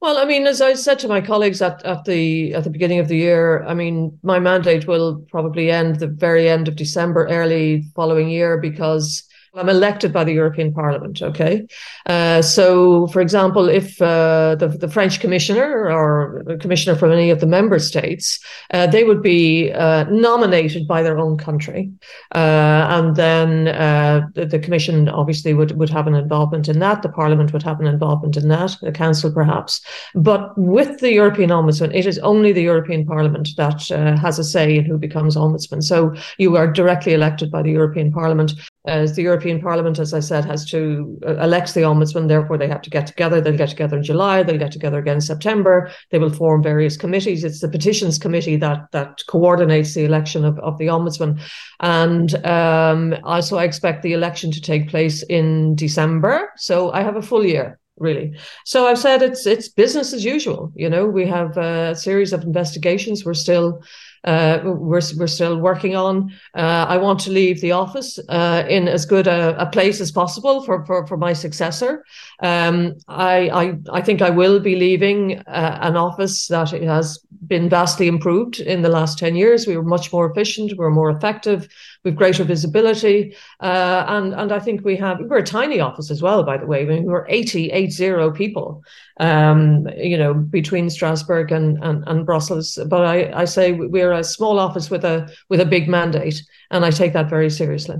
Well, 0.00 0.18
I 0.18 0.24
mean, 0.24 0.46
as 0.46 0.60
I 0.60 0.74
said 0.74 1.00
to 1.00 1.08
my 1.08 1.20
colleagues 1.20 1.60
at, 1.60 1.84
at 1.84 2.04
the 2.04 2.54
at 2.54 2.62
the 2.62 2.70
beginning 2.70 3.00
of 3.00 3.08
the 3.08 3.16
year, 3.16 3.64
I 3.64 3.74
mean, 3.74 4.16
my 4.22 4.38
mandate 4.38 4.86
will 4.86 5.16
probably 5.32 5.72
end 5.72 5.96
the 5.96 6.06
very 6.06 6.48
end 6.48 6.68
of 6.68 6.76
December, 6.76 7.26
early 7.26 7.82
following 7.96 8.30
year, 8.30 8.58
because 8.58 9.27
I'm 9.58 9.68
elected 9.68 10.12
by 10.12 10.24
the 10.24 10.32
European 10.32 10.72
Parliament. 10.72 11.20
Okay, 11.20 11.66
uh, 12.06 12.42
so 12.42 13.08
for 13.08 13.20
example, 13.20 13.68
if 13.68 14.00
uh, 14.00 14.54
the 14.58 14.68
the 14.68 14.88
French 14.88 15.20
commissioner 15.20 15.90
or 15.90 16.44
commissioner 16.60 16.96
from 16.96 17.10
any 17.12 17.30
of 17.30 17.40
the 17.40 17.46
member 17.46 17.78
states, 17.80 18.38
uh, 18.72 18.86
they 18.86 19.02
would 19.02 19.20
be 19.20 19.72
uh, 19.72 20.04
nominated 20.04 20.86
by 20.86 21.02
their 21.02 21.18
own 21.18 21.36
country, 21.36 21.90
uh, 22.34 22.86
and 22.96 23.16
then 23.16 23.68
uh, 23.68 24.20
the, 24.34 24.46
the, 24.46 24.58
Commission 24.58 25.08
obviously 25.08 25.54
would 25.54 25.72
would 25.76 25.90
have 25.90 26.06
an 26.06 26.14
involvement 26.14 26.68
in 26.68 26.78
that. 26.78 27.02
The 27.02 27.08
Parliament 27.08 27.52
would 27.52 27.62
have 27.64 27.80
an 27.80 27.86
involvement 27.86 28.36
in 28.36 28.48
that. 28.48 28.76
The 28.80 28.92
Council 28.92 29.32
perhaps, 29.32 29.80
but 30.14 30.56
with 30.56 31.00
the 31.00 31.12
European 31.12 31.50
Ombudsman, 31.50 31.94
it 31.94 32.06
is 32.06 32.18
only 32.20 32.52
the 32.52 32.62
European 32.62 33.04
Parliament 33.04 33.48
that 33.56 33.88
has 34.20 34.38
a 34.38 34.44
say 34.44 34.76
in 34.76 34.84
who 34.84 34.98
becomes 34.98 35.36
ombudsman. 35.36 35.82
So 35.82 36.14
you 36.38 36.56
are 36.56 36.70
directly 36.70 37.12
elected 37.14 37.50
by 37.50 37.62
the 37.62 37.72
European 37.72 38.12
Parliament 38.12 38.52
as 38.88 39.14
the 39.14 39.22
European 39.22 39.60
Parliament, 39.60 39.98
as 39.98 40.14
I 40.14 40.20
said, 40.20 40.44
has 40.44 40.64
to 40.70 41.18
uh, 41.26 41.36
elect 41.36 41.74
the 41.74 41.82
ombudsman. 41.82 42.28
Therefore, 42.28 42.58
they 42.58 42.68
have 42.68 42.82
to 42.82 42.90
get 42.90 43.06
together. 43.06 43.40
They'll 43.40 43.56
get 43.56 43.68
together 43.68 43.98
in 43.98 44.02
July. 44.02 44.42
They'll 44.42 44.58
get 44.58 44.72
together 44.72 44.98
again 44.98 45.16
in 45.16 45.20
September. 45.20 45.90
They 46.10 46.18
will 46.18 46.32
form 46.32 46.62
various 46.62 46.96
committees. 46.96 47.44
It's 47.44 47.60
the 47.60 47.68
petitions 47.68 48.18
committee 48.18 48.56
that 48.56 48.90
that 48.92 49.22
coordinates 49.28 49.94
the 49.94 50.04
election 50.04 50.44
of, 50.44 50.58
of 50.60 50.78
the 50.78 50.86
ombudsman. 50.86 51.40
And 51.80 52.34
um, 52.46 53.14
also, 53.24 53.58
I 53.58 53.64
expect 53.64 54.02
the 54.02 54.14
election 54.14 54.50
to 54.52 54.60
take 54.60 54.88
place 54.88 55.22
in 55.24 55.74
December. 55.76 56.50
So 56.56 56.90
I 56.92 57.02
have 57.02 57.16
a 57.16 57.22
full 57.22 57.44
year 57.44 57.78
really. 58.00 58.36
So 58.64 58.86
I've 58.86 58.98
said 58.98 59.22
it's 59.22 59.46
it's 59.46 59.68
business 59.68 60.12
as 60.12 60.24
usual. 60.24 60.72
You 60.74 60.88
know, 60.88 61.06
we 61.06 61.26
have 61.26 61.56
a 61.56 61.94
series 61.94 62.32
of 62.32 62.44
investigations. 62.44 63.24
We're 63.24 63.34
still 63.34 63.82
uh, 64.24 64.60
we're, 64.64 65.00
we're 65.16 65.26
still 65.26 65.58
working 65.58 65.96
on. 65.96 66.32
Uh, 66.54 66.86
I 66.88 66.96
want 66.96 67.20
to 67.20 67.30
leave 67.30 67.60
the 67.60 67.72
office 67.72 68.18
uh, 68.28 68.64
in 68.68 68.88
as 68.88 69.06
good 69.06 69.26
a, 69.26 69.60
a, 69.60 69.66
place 69.66 70.00
as 70.00 70.10
possible 70.10 70.62
for, 70.62 70.84
for, 70.86 71.06
for 71.06 71.16
my 71.16 71.32
successor. 71.32 72.04
Um, 72.42 72.94
I, 73.06 73.48
I, 73.50 73.78
I 73.92 74.00
think 74.02 74.22
I 74.22 74.30
will 74.30 74.60
be 74.60 74.76
leaving 74.76 75.38
uh, 75.40 75.78
an 75.82 75.96
office 75.96 76.48
that 76.48 76.70
has 76.70 77.20
been 77.48 77.68
vastly 77.68 78.06
improved 78.06 78.60
in 78.60 78.82
the 78.82 78.88
last 78.88 79.18
10 79.18 79.34
years. 79.34 79.66
We 79.66 79.76
were 79.76 79.82
much 79.82 80.12
more 80.12 80.30
efficient, 80.30 80.78
we 80.78 80.84
are 80.84 80.90
more 80.90 81.10
effective, 81.10 81.68
we've 82.04 82.14
greater 82.16 82.44
visibility. 82.44 83.34
Uh, 83.60 84.04
and, 84.08 84.34
and 84.34 84.52
I 84.52 84.60
think 84.60 84.84
we 84.84 84.96
have, 84.96 85.18
we're 85.20 85.38
a 85.38 85.42
tiny 85.42 85.80
office 85.80 86.10
as 86.10 86.22
well, 86.22 86.42
by 86.42 86.58
the 86.58 86.66
way. 86.66 86.82
I 86.82 86.84
mean, 86.84 87.04
we're 87.04 87.26
80, 87.28 87.70
80 87.70 88.30
people, 88.36 88.82
um, 89.18 89.88
you 89.96 90.18
know, 90.18 90.34
between 90.34 90.90
Strasbourg 90.90 91.50
and, 91.50 91.82
and, 91.82 92.04
and 92.06 92.26
Brussels. 92.26 92.78
But 92.86 93.04
I, 93.04 93.40
I 93.40 93.44
say 93.44 93.72
we're 93.72 94.12
a 94.12 94.24
small 94.24 94.58
office 94.58 94.90
with 94.90 95.04
a, 95.04 95.28
with 95.48 95.60
a 95.60 95.66
big 95.66 95.88
mandate. 95.88 96.42
And 96.70 96.84
I 96.84 96.90
take 96.90 97.14
that 97.14 97.30
very 97.30 97.50
seriously. 97.50 97.96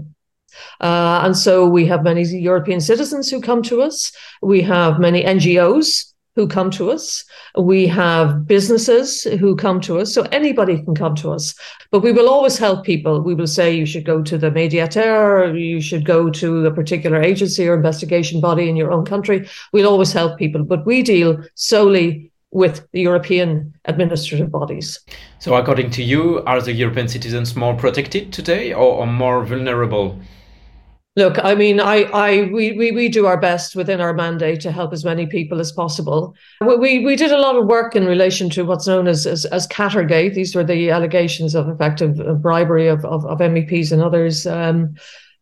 Uh, 0.81 1.21
and 1.25 1.37
so 1.37 1.67
we 1.67 1.87
have 1.87 2.03
many 2.03 2.23
European 2.25 2.81
citizens 2.81 3.31
who 3.31 3.41
come 3.41 3.63
to 3.63 3.83
us. 3.83 4.13
We 4.43 4.63
have 4.63 4.99
many 4.99 5.23
NGOs 5.25 6.13
who 6.39 6.47
come 6.47 6.71
to 6.71 6.89
us. 6.89 7.25
We 7.59 7.89
have 7.89 8.47
businesses 8.47 9.25
who 9.25 9.57
come 9.57 9.81
to 9.81 9.99
us. 9.99 10.15
So 10.15 10.23
anybody 10.31 10.81
can 10.85 10.95
come 10.95 11.17
to 11.17 11.33
us. 11.33 11.53
But 11.91 12.05
we 12.05 12.13
will 12.13 12.29
always 12.29 12.57
help 12.57 12.85
people. 12.85 13.21
We 13.21 13.35
will 13.35 13.49
say 13.49 13.75
you 13.75 13.87
should 13.87 14.05
go 14.05 14.23
to 14.23 14.39
the 14.39 14.53
mediator, 14.53 15.53
you 15.53 15.81
should 15.81 16.05
go 16.05 16.31
to 16.31 16.67
a 16.67 16.71
particular 16.73 17.21
agency 17.21 17.67
or 17.67 17.75
investigation 17.75 18.41
body 18.41 18.69
in 18.69 18.77
your 18.77 18.93
own 18.93 19.05
country. 19.05 19.49
We'll 19.73 19.89
always 19.89 20.13
help 20.13 20.39
people. 20.39 20.63
But 20.63 20.87
we 20.87 21.03
deal 21.03 21.43
solely 21.57 22.31
with 22.53 22.87
the 22.93 23.01
European 23.01 23.75
administrative 23.87 24.53
bodies. 24.53 25.01
So, 25.41 25.57
according 25.57 25.91
to 25.91 26.05
you, 26.05 26.45
are 26.47 26.63
the 26.63 26.73
European 26.73 27.09
citizens 27.09 27.57
more 27.57 27.75
protected 27.75 28.33
today 28.33 28.73
or, 28.73 29.01
or 29.01 29.07
more 29.09 29.45
vulnerable? 29.45 30.17
Look, 31.19 31.37
I 31.45 31.57
mean, 31.57 31.81
I, 31.81 32.05
I, 32.13 32.43
we, 32.53 32.71
we, 32.79 32.93
we 32.93 33.09
do 33.09 33.27
our 33.27 33.41
best 33.41 33.75
within 33.75 34.01
our 34.01 34.15
mandate 34.15 34.61
to 34.61 34.71
help 34.71 34.93
as 34.93 35.05
many 35.05 35.27
people 35.27 35.59
as 35.59 35.73
possible. 35.73 36.37
We, 36.61 37.05
we 37.05 37.17
did 37.17 37.33
a 37.33 37.41
lot 37.41 37.57
of 37.57 37.67
work 37.67 37.97
in 37.97 38.07
relation 38.07 38.49
to 38.51 38.65
what's 38.65 38.87
known 38.87 39.09
as, 39.09 39.27
as, 39.27 39.45
as 39.47 39.67
Qatargate. 39.67 40.35
These 40.35 40.55
were 40.55 40.63
the 40.63 40.91
allegations 40.91 41.57
of 41.57 41.69
effective 41.69 42.41
bribery 42.41 42.87
of, 42.87 43.05
of, 43.05 43.27
of 43.27 43.39
MEPs 43.41 43.91
and 43.91 44.01
others. 44.01 44.47
Um, 44.47 44.95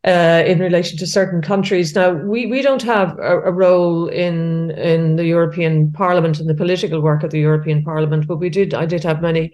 uh, 0.07 0.45
in 0.47 0.61
relation 0.61 0.97
to 0.97 1.07
certain 1.07 1.43
countries. 1.43 1.95
Now, 1.95 2.13
we, 2.13 2.47
we 2.47 2.63
don't 2.63 2.83
have 2.83 3.19
a, 3.19 3.41
a, 3.41 3.53
role 3.53 4.07
in 4.07 4.71
in 4.71 5.17
the 5.17 5.27
European 5.27 5.91
Parliament 5.91 6.39
and 6.39 6.49
the 6.49 6.55
political 6.55 7.01
work 7.03 7.25
of 7.25 7.33
the 7.33 7.41
European 7.41 7.83
Parliament, 7.83 8.29
but 8.29 8.37
we 8.37 8.49
did. 8.49 8.73
I 8.73 8.87
did 8.87 9.03
have 9.03 9.21
many 9.21 9.53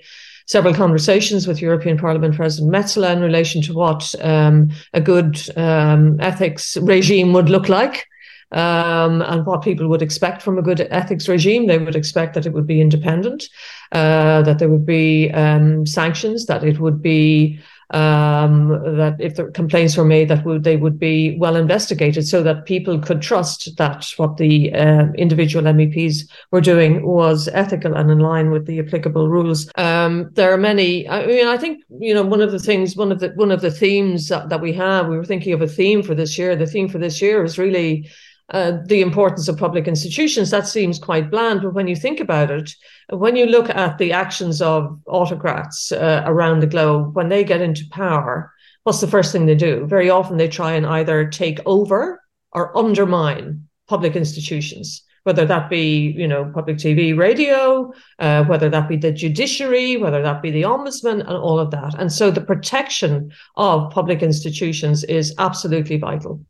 several 0.53 0.75
conversations 0.75 1.47
with 1.47 1.63
European 1.63 1.97
Parliament 1.97 2.37
President 2.37 2.71
Metsola 2.71 3.11
in 3.13 3.21
relation 3.21 3.63
to 3.63 3.73
what 3.73 4.15
um, 4.21 4.71
a 4.93 5.01
good 5.01 5.41
um, 5.57 6.21
ethics 6.21 6.77
regime 6.77 7.33
would 7.33 7.49
look 7.49 7.69
like. 7.69 8.07
Um, 8.53 9.23
and 9.23 9.47
what 9.47 9.63
people 9.63 9.89
would 9.89 10.03
expect 10.03 10.43
from 10.43 10.59
a 10.59 10.63
good 10.63 10.83
ethics 10.83 11.27
regime. 11.27 11.69
They 11.69 11.79
would 11.79 11.97
expect 11.97 12.35
that 12.35 12.45
it 12.45 12.53
would 12.53 12.67
be 12.67 12.83
independent, 12.83 13.49
uh, 13.93 14.43
that 14.43 14.59
there 14.59 14.69
would 14.69 14.85
be 14.85 15.31
um, 15.31 15.87
sanctions, 15.87 16.45
that 16.45 16.63
it 16.63 16.79
would 16.79 17.01
be 17.01 17.59
um, 17.93 18.69
that 18.97 19.17
if 19.21 19.37
the 19.37 19.45
complaints 19.47 19.97
were 19.97 20.05
made, 20.05 20.29
that 20.29 20.45
would, 20.45 20.65
they 20.65 20.77
would 20.77 20.99
be 20.99 21.37
well 21.39 21.57
investigated, 21.57 22.27
so 22.27 22.43
that 22.43 22.65
people 22.65 22.99
could 22.99 23.23
trust 23.23 23.77
that 23.77 24.07
what 24.17 24.37
the 24.37 24.73
uh, 24.75 25.07
individual 25.17 25.65
MEPs 25.65 26.29
were 26.51 26.61
doing 26.61 27.05
was 27.05 27.49
ethical 27.53 27.95
and 27.95 28.11
in 28.11 28.19
line 28.19 28.51
with 28.51 28.67
the 28.67 28.79
applicable 28.81 29.29
rules. 29.29 29.71
Um, 29.77 30.31
there 30.33 30.53
are 30.53 30.59
many. 30.59 31.09
I 31.09 31.27
mean, 31.27 31.47
I 31.47 31.57
think 31.57 31.85
you 32.01 32.15
know 32.15 32.23
one 32.23 32.41
of 32.41 32.53
the 32.53 32.59
things, 32.59 32.97
one 32.97 33.13
of 33.13 33.21
the 33.21 33.31
one 33.31 33.51
of 33.51 33.61
the 33.61 33.71
themes 33.71 34.29
that, 34.29 34.49
that 34.49 34.61
we 34.61 34.73
have. 34.73 35.09
We 35.09 35.17
were 35.17 35.25
thinking 35.25 35.53
of 35.53 35.63
a 35.63 35.69
theme 35.69 36.03
for 36.03 36.15
this 36.15 36.39
year. 36.39 36.57
The 36.57 36.67
theme 36.67 36.89
for 36.89 36.99
this 36.99 37.21
year 37.21 37.45
is 37.45 37.59
really 37.59 38.09
uh, 38.53 38.79
the 38.87 39.01
importance 39.01 39.49
of 39.49 39.57
public 39.57 39.89
institutions. 39.89 40.51
That 40.51 40.67
seems 40.67 40.99
quite 40.99 41.31
bland, 41.31 41.63
but 41.63 41.75
when 41.75 41.89
you 41.89 41.97
think 41.97 42.21
about 42.21 42.51
it, 42.51 42.71
when 43.09 43.35
you 43.35 43.47
look 43.47 43.71
at 43.71 43.99
the 43.99 44.13
actions 44.13 44.63
of 44.63 45.01
autocrats 45.07 45.91
uh, 45.93 46.23
around 46.27 46.61
the 46.61 46.67
globe, 46.67 47.17
when 47.17 47.29
they 47.29 47.45
get 47.45 47.61
into 47.61 47.85
power, 47.91 48.53
what's 48.85 49.01
the 49.01 49.07
first 49.07 49.33
thing 49.33 49.47
they 49.47 49.55
do? 49.55 49.87
Very 49.87 50.11
often 50.11 50.37
they 50.37 50.49
try 50.49 50.73
and 50.73 50.87
either 50.87 51.29
take 51.29 51.61
over 51.67 52.23
or 52.53 52.77
undermine 52.77 53.69
public 53.89 54.15
institutions 54.17 55.03
whether 55.25 55.45
that 55.47 55.71
be 55.71 56.13
you 56.17 56.27
know 56.27 56.51
public 56.53 56.77
TV, 56.77 57.17
radio, 57.17 57.93
uh, 58.19 58.45
whether 58.45 58.69
that 58.69 58.89
be 58.89 58.97
the 58.97 59.13
judiciary, 59.13 59.97
whether 59.97 60.23
that 60.23 60.43
be 60.43 60.51
the 60.51 60.63
ombudsman, 60.63 61.21
and 61.21 61.31
all 61.31 61.59
of 61.59 61.71
that. 61.71 61.95
And 61.99 62.13
so 62.13 62.31
the 62.31 62.41
protection 62.41 63.33
of 63.57 63.91
public 63.93 64.23
institutions 64.23 65.05
is 65.05 65.35
absolutely 65.39 65.97
vital. 65.97 66.45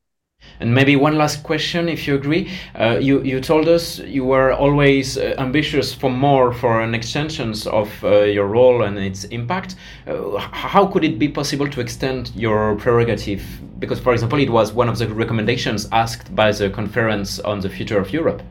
And 0.61 0.73
maybe 0.73 0.95
one 0.95 1.19
last 1.19 1.43
question, 1.43 1.89
if 1.89 2.07
you 2.07 2.15
agree. 2.15 2.51
Uh, 2.79 2.99
you, 3.01 3.21
you 3.23 3.41
told 3.41 3.69
us 3.69 3.99
you 3.99 4.25
were 4.25 4.53
always 4.53 5.19
uh, 5.19 5.35
ambitious 5.39 5.93
for 5.93 6.09
more 6.09 6.53
for 6.53 6.81
an 6.81 6.95
extensions 6.95 7.67
of 7.67 7.89
uh, 8.05 8.21
your 8.21 8.47
role 8.47 8.83
and 8.83 8.97
its 8.97 9.25
impact. 9.25 9.75
Uh, 10.07 10.39
how 10.39 10.87
could 10.87 11.03
it 11.03 11.19
be 11.19 11.29
possible 11.29 11.69
to 11.69 11.81
extend 11.81 12.31
your 12.37 12.77
prerogative? 12.77 13.43
Because, 13.81 13.99
for 13.99 14.13
example, 14.13 14.39
it 14.39 14.51
was 14.51 14.73
one 14.73 14.89
of 14.89 14.99
the 14.99 15.09
recommendations 15.09 15.89
asked 15.91 16.33
by 16.35 16.53
the 16.53 16.71
conference 16.71 17.41
on 17.41 17.59
the 17.59 17.69
future 17.69 17.99
of 17.99 18.13
Europe. 18.13 18.43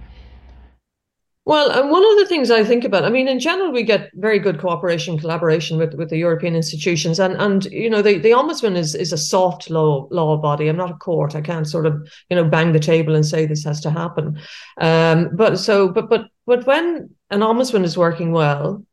Well, 1.44 1.72
and 1.72 1.90
one 1.90 2.04
of 2.08 2.18
the 2.20 2.28
things 2.28 2.52
I 2.52 2.64
think 2.64 2.84
about, 2.84 3.04
I 3.04 3.10
mean, 3.10 3.28
in 3.28 3.40
general, 3.40 3.72
we 3.72 3.82
get 3.82 4.12
very 4.14 4.38
good 4.38 4.60
cooperation, 4.60 5.18
collaboration 5.18 5.80
with, 5.80 5.96
with 5.96 6.12
the 6.12 6.18
European 6.18 6.56
institutions, 6.56 7.20
and 7.20 7.34
and 7.34 7.66
you 7.66 7.90
know, 7.90 8.04
the, 8.04 8.20
the 8.20 8.30
ombudsman 8.30 8.78
is 8.78 8.94
is 8.94 9.12
a 9.12 9.18
soft 9.18 9.72
law 9.72 10.08
law 10.12 10.38
body. 10.38 10.68
I'm 10.68 10.78
not 10.78 10.92
a 10.92 10.96
court. 10.96 11.36
I 11.36 11.42
can't 11.42 11.68
sort 11.68 11.88
of 11.88 12.08
you 12.30 12.36
know 12.36 12.44
bang 12.44 12.74
the 12.74 12.80
table 12.80 13.16
and 13.16 13.26
say 13.26 13.48
this 13.48 13.64
has 13.64 13.82
to 13.82 13.90
happen. 13.90 14.40
Um, 14.80 15.32
but 15.36 15.58
so, 15.58 15.90
but 15.90 16.10
but 16.10 16.28
but 16.46 16.68
when 16.68 17.10
an 17.32 17.40
ombudsman 17.40 17.86
is 17.86 17.98
working 17.98 18.32
well, 18.32 18.86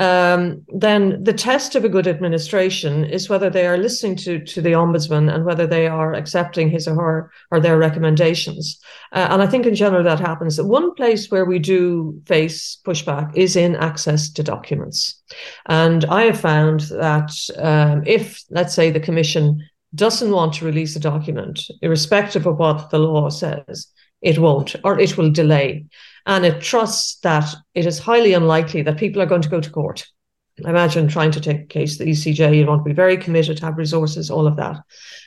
um, 0.00 0.64
then 0.68 1.22
the 1.22 1.34
test 1.34 1.76
of 1.76 1.84
a 1.84 1.88
good 1.88 2.06
administration 2.06 3.04
is 3.04 3.28
whether 3.28 3.50
they 3.50 3.66
are 3.66 3.76
listening 3.76 4.16
to, 4.16 4.42
to 4.46 4.62
the 4.62 4.72
ombudsman 4.72 5.32
and 5.32 5.44
whether 5.44 5.66
they 5.66 5.86
are 5.86 6.14
accepting 6.14 6.70
his 6.70 6.88
or 6.88 6.94
her 6.94 7.32
or 7.50 7.60
their 7.60 7.76
recommendations. 7.76 8.80
Uh, 9.12 9.28
and 9.30 9.42
I 9.42 9.46
think 9.46 9.66
in 9.66 9.74
general 9.74 10.02
that 10.04 10.18
happens. 10.18 10.58
One 10.58 10.94
place 10.94 11.30
where 11.30 11.44
we 11.44 11.58
do 11.58 12.18
face 12.24 12.78
pushback 12.82 13.36
is 13.36 13.56
in 13.56 13.76
access 13.76 14.30
to 14.32 14.42
documents. 14.42 15.20
And 15.66 16.06
I 16.06 16.22
have 16.22 16.40
found 16.40 16.80
that 16.80 17.32
um, 17.58 18.02
if, 18.06 18.42
let's 18.48 18.72
say, 18.72 18.90
the 18.90 19.00
Commission 19.00 19.62
doesn't 19.94 20.30
want 20.30 20.54
to 20.54 20.64
release 20.64 20.96
a 20.96 21.00
document, 21.00 21.60
irrespective 21.82 22.46
of 22.46 22.58
what 22.58 22.88
the 22.88 22.98
law 22.98 23.28
says, 23.28 23.88
it 24.22 24.38
won't, 24.38 24.76
or 24.82 24.98
it 24.98 25.18
will 25.18 25.30
delay 25.30 25.84
and 26.26 26.44
it 26.44 26.60
trusts 26.60 27.18
that 27.20 27.54
it 27.74 27.86
is 27.86 27.98
highly 27.98 28.32
unlikely 28.32 28.82
that 28.82 28.98
people 28.98 29.20
are 29.22 29.26
going 29.26 29.42
to 29.42 29.48
go 29.48 29.60
to 29.60 29.70
court. 29.70 30.06
I 30.64 30.70
Imagine 30.70 31.08
trying 31.08 31.30
to 31.32 31.40
take 31.40 31.60
a 31.60 31.66
case 31.66 31.96
the 31.96 32.04
ECJ, 32.04 32.56
you 32.56 32.66
want 32.66 32.84
to 32.84 32.88
be 32.88 32.94
very 32.94 33.16
committed, 33.16 33.56
to 33.56 33.64
have 33.64 33.78
resources, 33.78 34.30
all 34.30 34.46
of 34.46 34.56
that. 34.56 34.76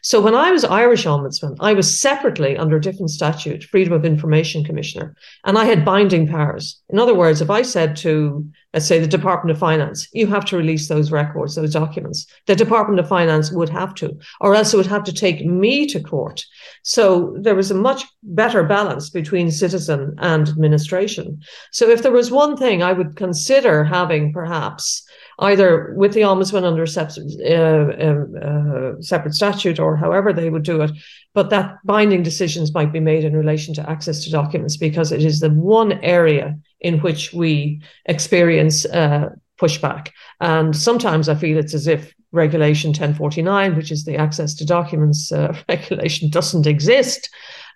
So 0.02 0.22
when 0.22 0.36
I 0.36 0.52
was 0.52 0.64
Irish 0.64 1.06
Ombudsman, 1.06 1.58
I 1.60 1.74
was 1.74 2.00
separately 2.00 2.58
under 2.58 2.78
a 2.78 2.82
different 2.82 3.10
statute, 3.10 3.64
Freedom 3.64 3.94
of 3.94 4.06
Information 4.06 4.64
Commissioner, 4.64 5.16
and 5.44 5.58
I 5.58 5.66
had 5.66 5.86
binding 5.86 6.28
powers. 6.28 6.82
In 6.90 7.00
other 7.00 7.16
words, 7.16 7.42
if 7.42 7.50
I 7.50 7.64
said 7.64 7.96
to, 7.98 8.48
let's 8.74 8.88
say, 8.88 9.00
the 9.00 9.08
Department 9.08 9.52
of 9.52 9.60
Finance, 9.60 10.08
you 10.14 10.28
have 10.28 10.46
to 10.46 10.58
release 10.58 10.88
those 10.88 11.12
records, 11.12 11.56
those 11.56 11.74
documents, 11.74 12.26
the 12.48 12.56
Department 12.56 13.00
of 13.00 13.08
Finance 13.08 13.52
would 13.52 13.70
have 13.70 13.94
to, 13.96 14.18
or 14.42 14.56
else 14.56 14.74
it 14.74 14.78
would 14.78 14.88
have 14.88 15.04
to 15.04 15.14
take 15.14 15.46
me 15.46 15.86
to 15.88 16.02
court. 16.02 16.44
So 16.82 17.36
there 17.40 17.56
was 17.56 17.70
a 17.70 17.76
much 17.76 18.04
better 18.24 18.64
balance 18.64 19.10
between 19.10 19.52
citizen 19.52 20.16
and 20.18 20.50
administration. 20.50 21.40
So 21.72 21.90
if 21.90 22.02
there 22.02 22.12
was 22.12 22.32
one 22.32 22.58
thing 22.58 22.82
I 22.82 22.94
would 22.94 23.16
consider 23.16 23.84
having 23.84 24.34
perhaps 24.34 25.06
either 25.40 25.94
with 25.96 26.14
the 26.14 26.22
ombudsman 26.22 26.64
under 26.64 26.86
separate, 26.86 27.34
uh, 27.50 28.08
um, 28.08 28.36
uh, 28.42 29.02
separate 29.02 29.34
statute 29.34 29.80
or 29.80 29.96
however 29.96 30.34
they 30.34 30.50
would 30.50 30.64
do 30.64 30.82
it, 30.82 30.92
but 31.34 31.50
that 31.50 31.78
binding 31.84 32.24
decisions 32.24 32.74
might 32.74 32.94
be 32.94 33.00
made 33.00 33.24
in 33.24 33.36
relation 33.36 33.74
to 33.74 33.90
access 33.90 34.24
to 34.24 34.32
documents 34.32 34.78
because 34.78 35.12
it 35.12 35.24
is 35.24 35.40
the 35.40 35.50
one 35.50 35.94
area 36.04 36.58
in 36.82 37.00
which 37.00 37.34
we 37.34 37.82
experience 38.06 38.86
uh, 38.86 39.30
pushback. 39.60 40.10
And 40.40 40.76
sometimes 40.76 41.30
I 41.30 41.36
feel 41.36 41.58
it's 41.58 41.74
as 41.74 41.88
if 41.88 42.14
Regulation 42.32 42.90
1049, 42.90 43.76
which 43.76 43.92
is 43.92 44.06
the 44.06 44.18
access 44.18 44.56
to 44.56 44.66
documents 44.66 45.32
uh, 45.32 45.56
regulation, 45.70 46.30
doesn't 46.30 46.68
exist. 46.68 47.30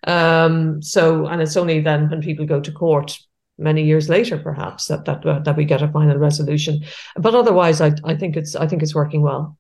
Um, 0.06 0.82
so, 0.82 1.28
and 1.28 1.42
it's 1.42 1.58
only 1.58 1.80
then 1.80 2.10
when 2.10 2.22
people 2.22 2.46
go 2.46 2.60
to 2.60 2.72
court 2.72 3.18
many 3.58 3.84
years 3.84 4.10
later, 4.10 4.38
perhaps 4.38 4.88
that 4.88 5.06
that 5.06 5.26
uh, 5.26 5.40
that 5.40 5.58
we 5.58 5.66
get 5.66 5.82
a 5.82 5.88
final 5.88 6.18
resolution. 6.18 6.84
But 7.16 7.36
otherwise, 7.36 7.82
I 7.82 7.94
I 8.04 8.16
think 8.16 8.38
it's 8.38 8.56
I 8.56 8.68
think 8.68 8.84
it's 8.84 8.96
working 8.96 9.22
well. 9.22 9.58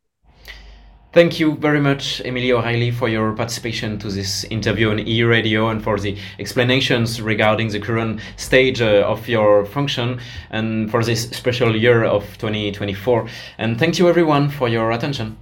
Thank 1.14 1.40
you 1.40 1.56
very 1.56 1.80
much, 1.80 2.22
Emily 2.26 2.52
O'Reilly, 2.52 2.92
for 2.92 3.10
your 3.10 3.34
participation 3.34 3.98
to 4.00 4.10
this 4.10 4.44
interview 4.52 4.92
on 4.92 5.00
EU 5.00 5.28
Radio 5.28 5.70
and 5.70 5.82
for 5.82 5.98
the 5.98 6.16
explanations 6.38 7.22
regarding 7.22 7.70
the 7.70 7.80
current 7.80 8.20
stage 8.36 8.82
uh, 8.82 9.04
of 9.08 9.28
your 9.28 9.66
function 9.66 10.20
and 10.52 10.92
for 10.92 11.04
this 11.04 11.30
special 11.30 11.76
year 11.76 12.04
of 12.04 12.24
2024. 12.38 13.28
And 13.58 13.80
thank 13.80 13.98
you 13.98 14.10
everyone 14.10 14.50
for 14.50 14.68
your 14.68 14.92
attention. 14.92 15.38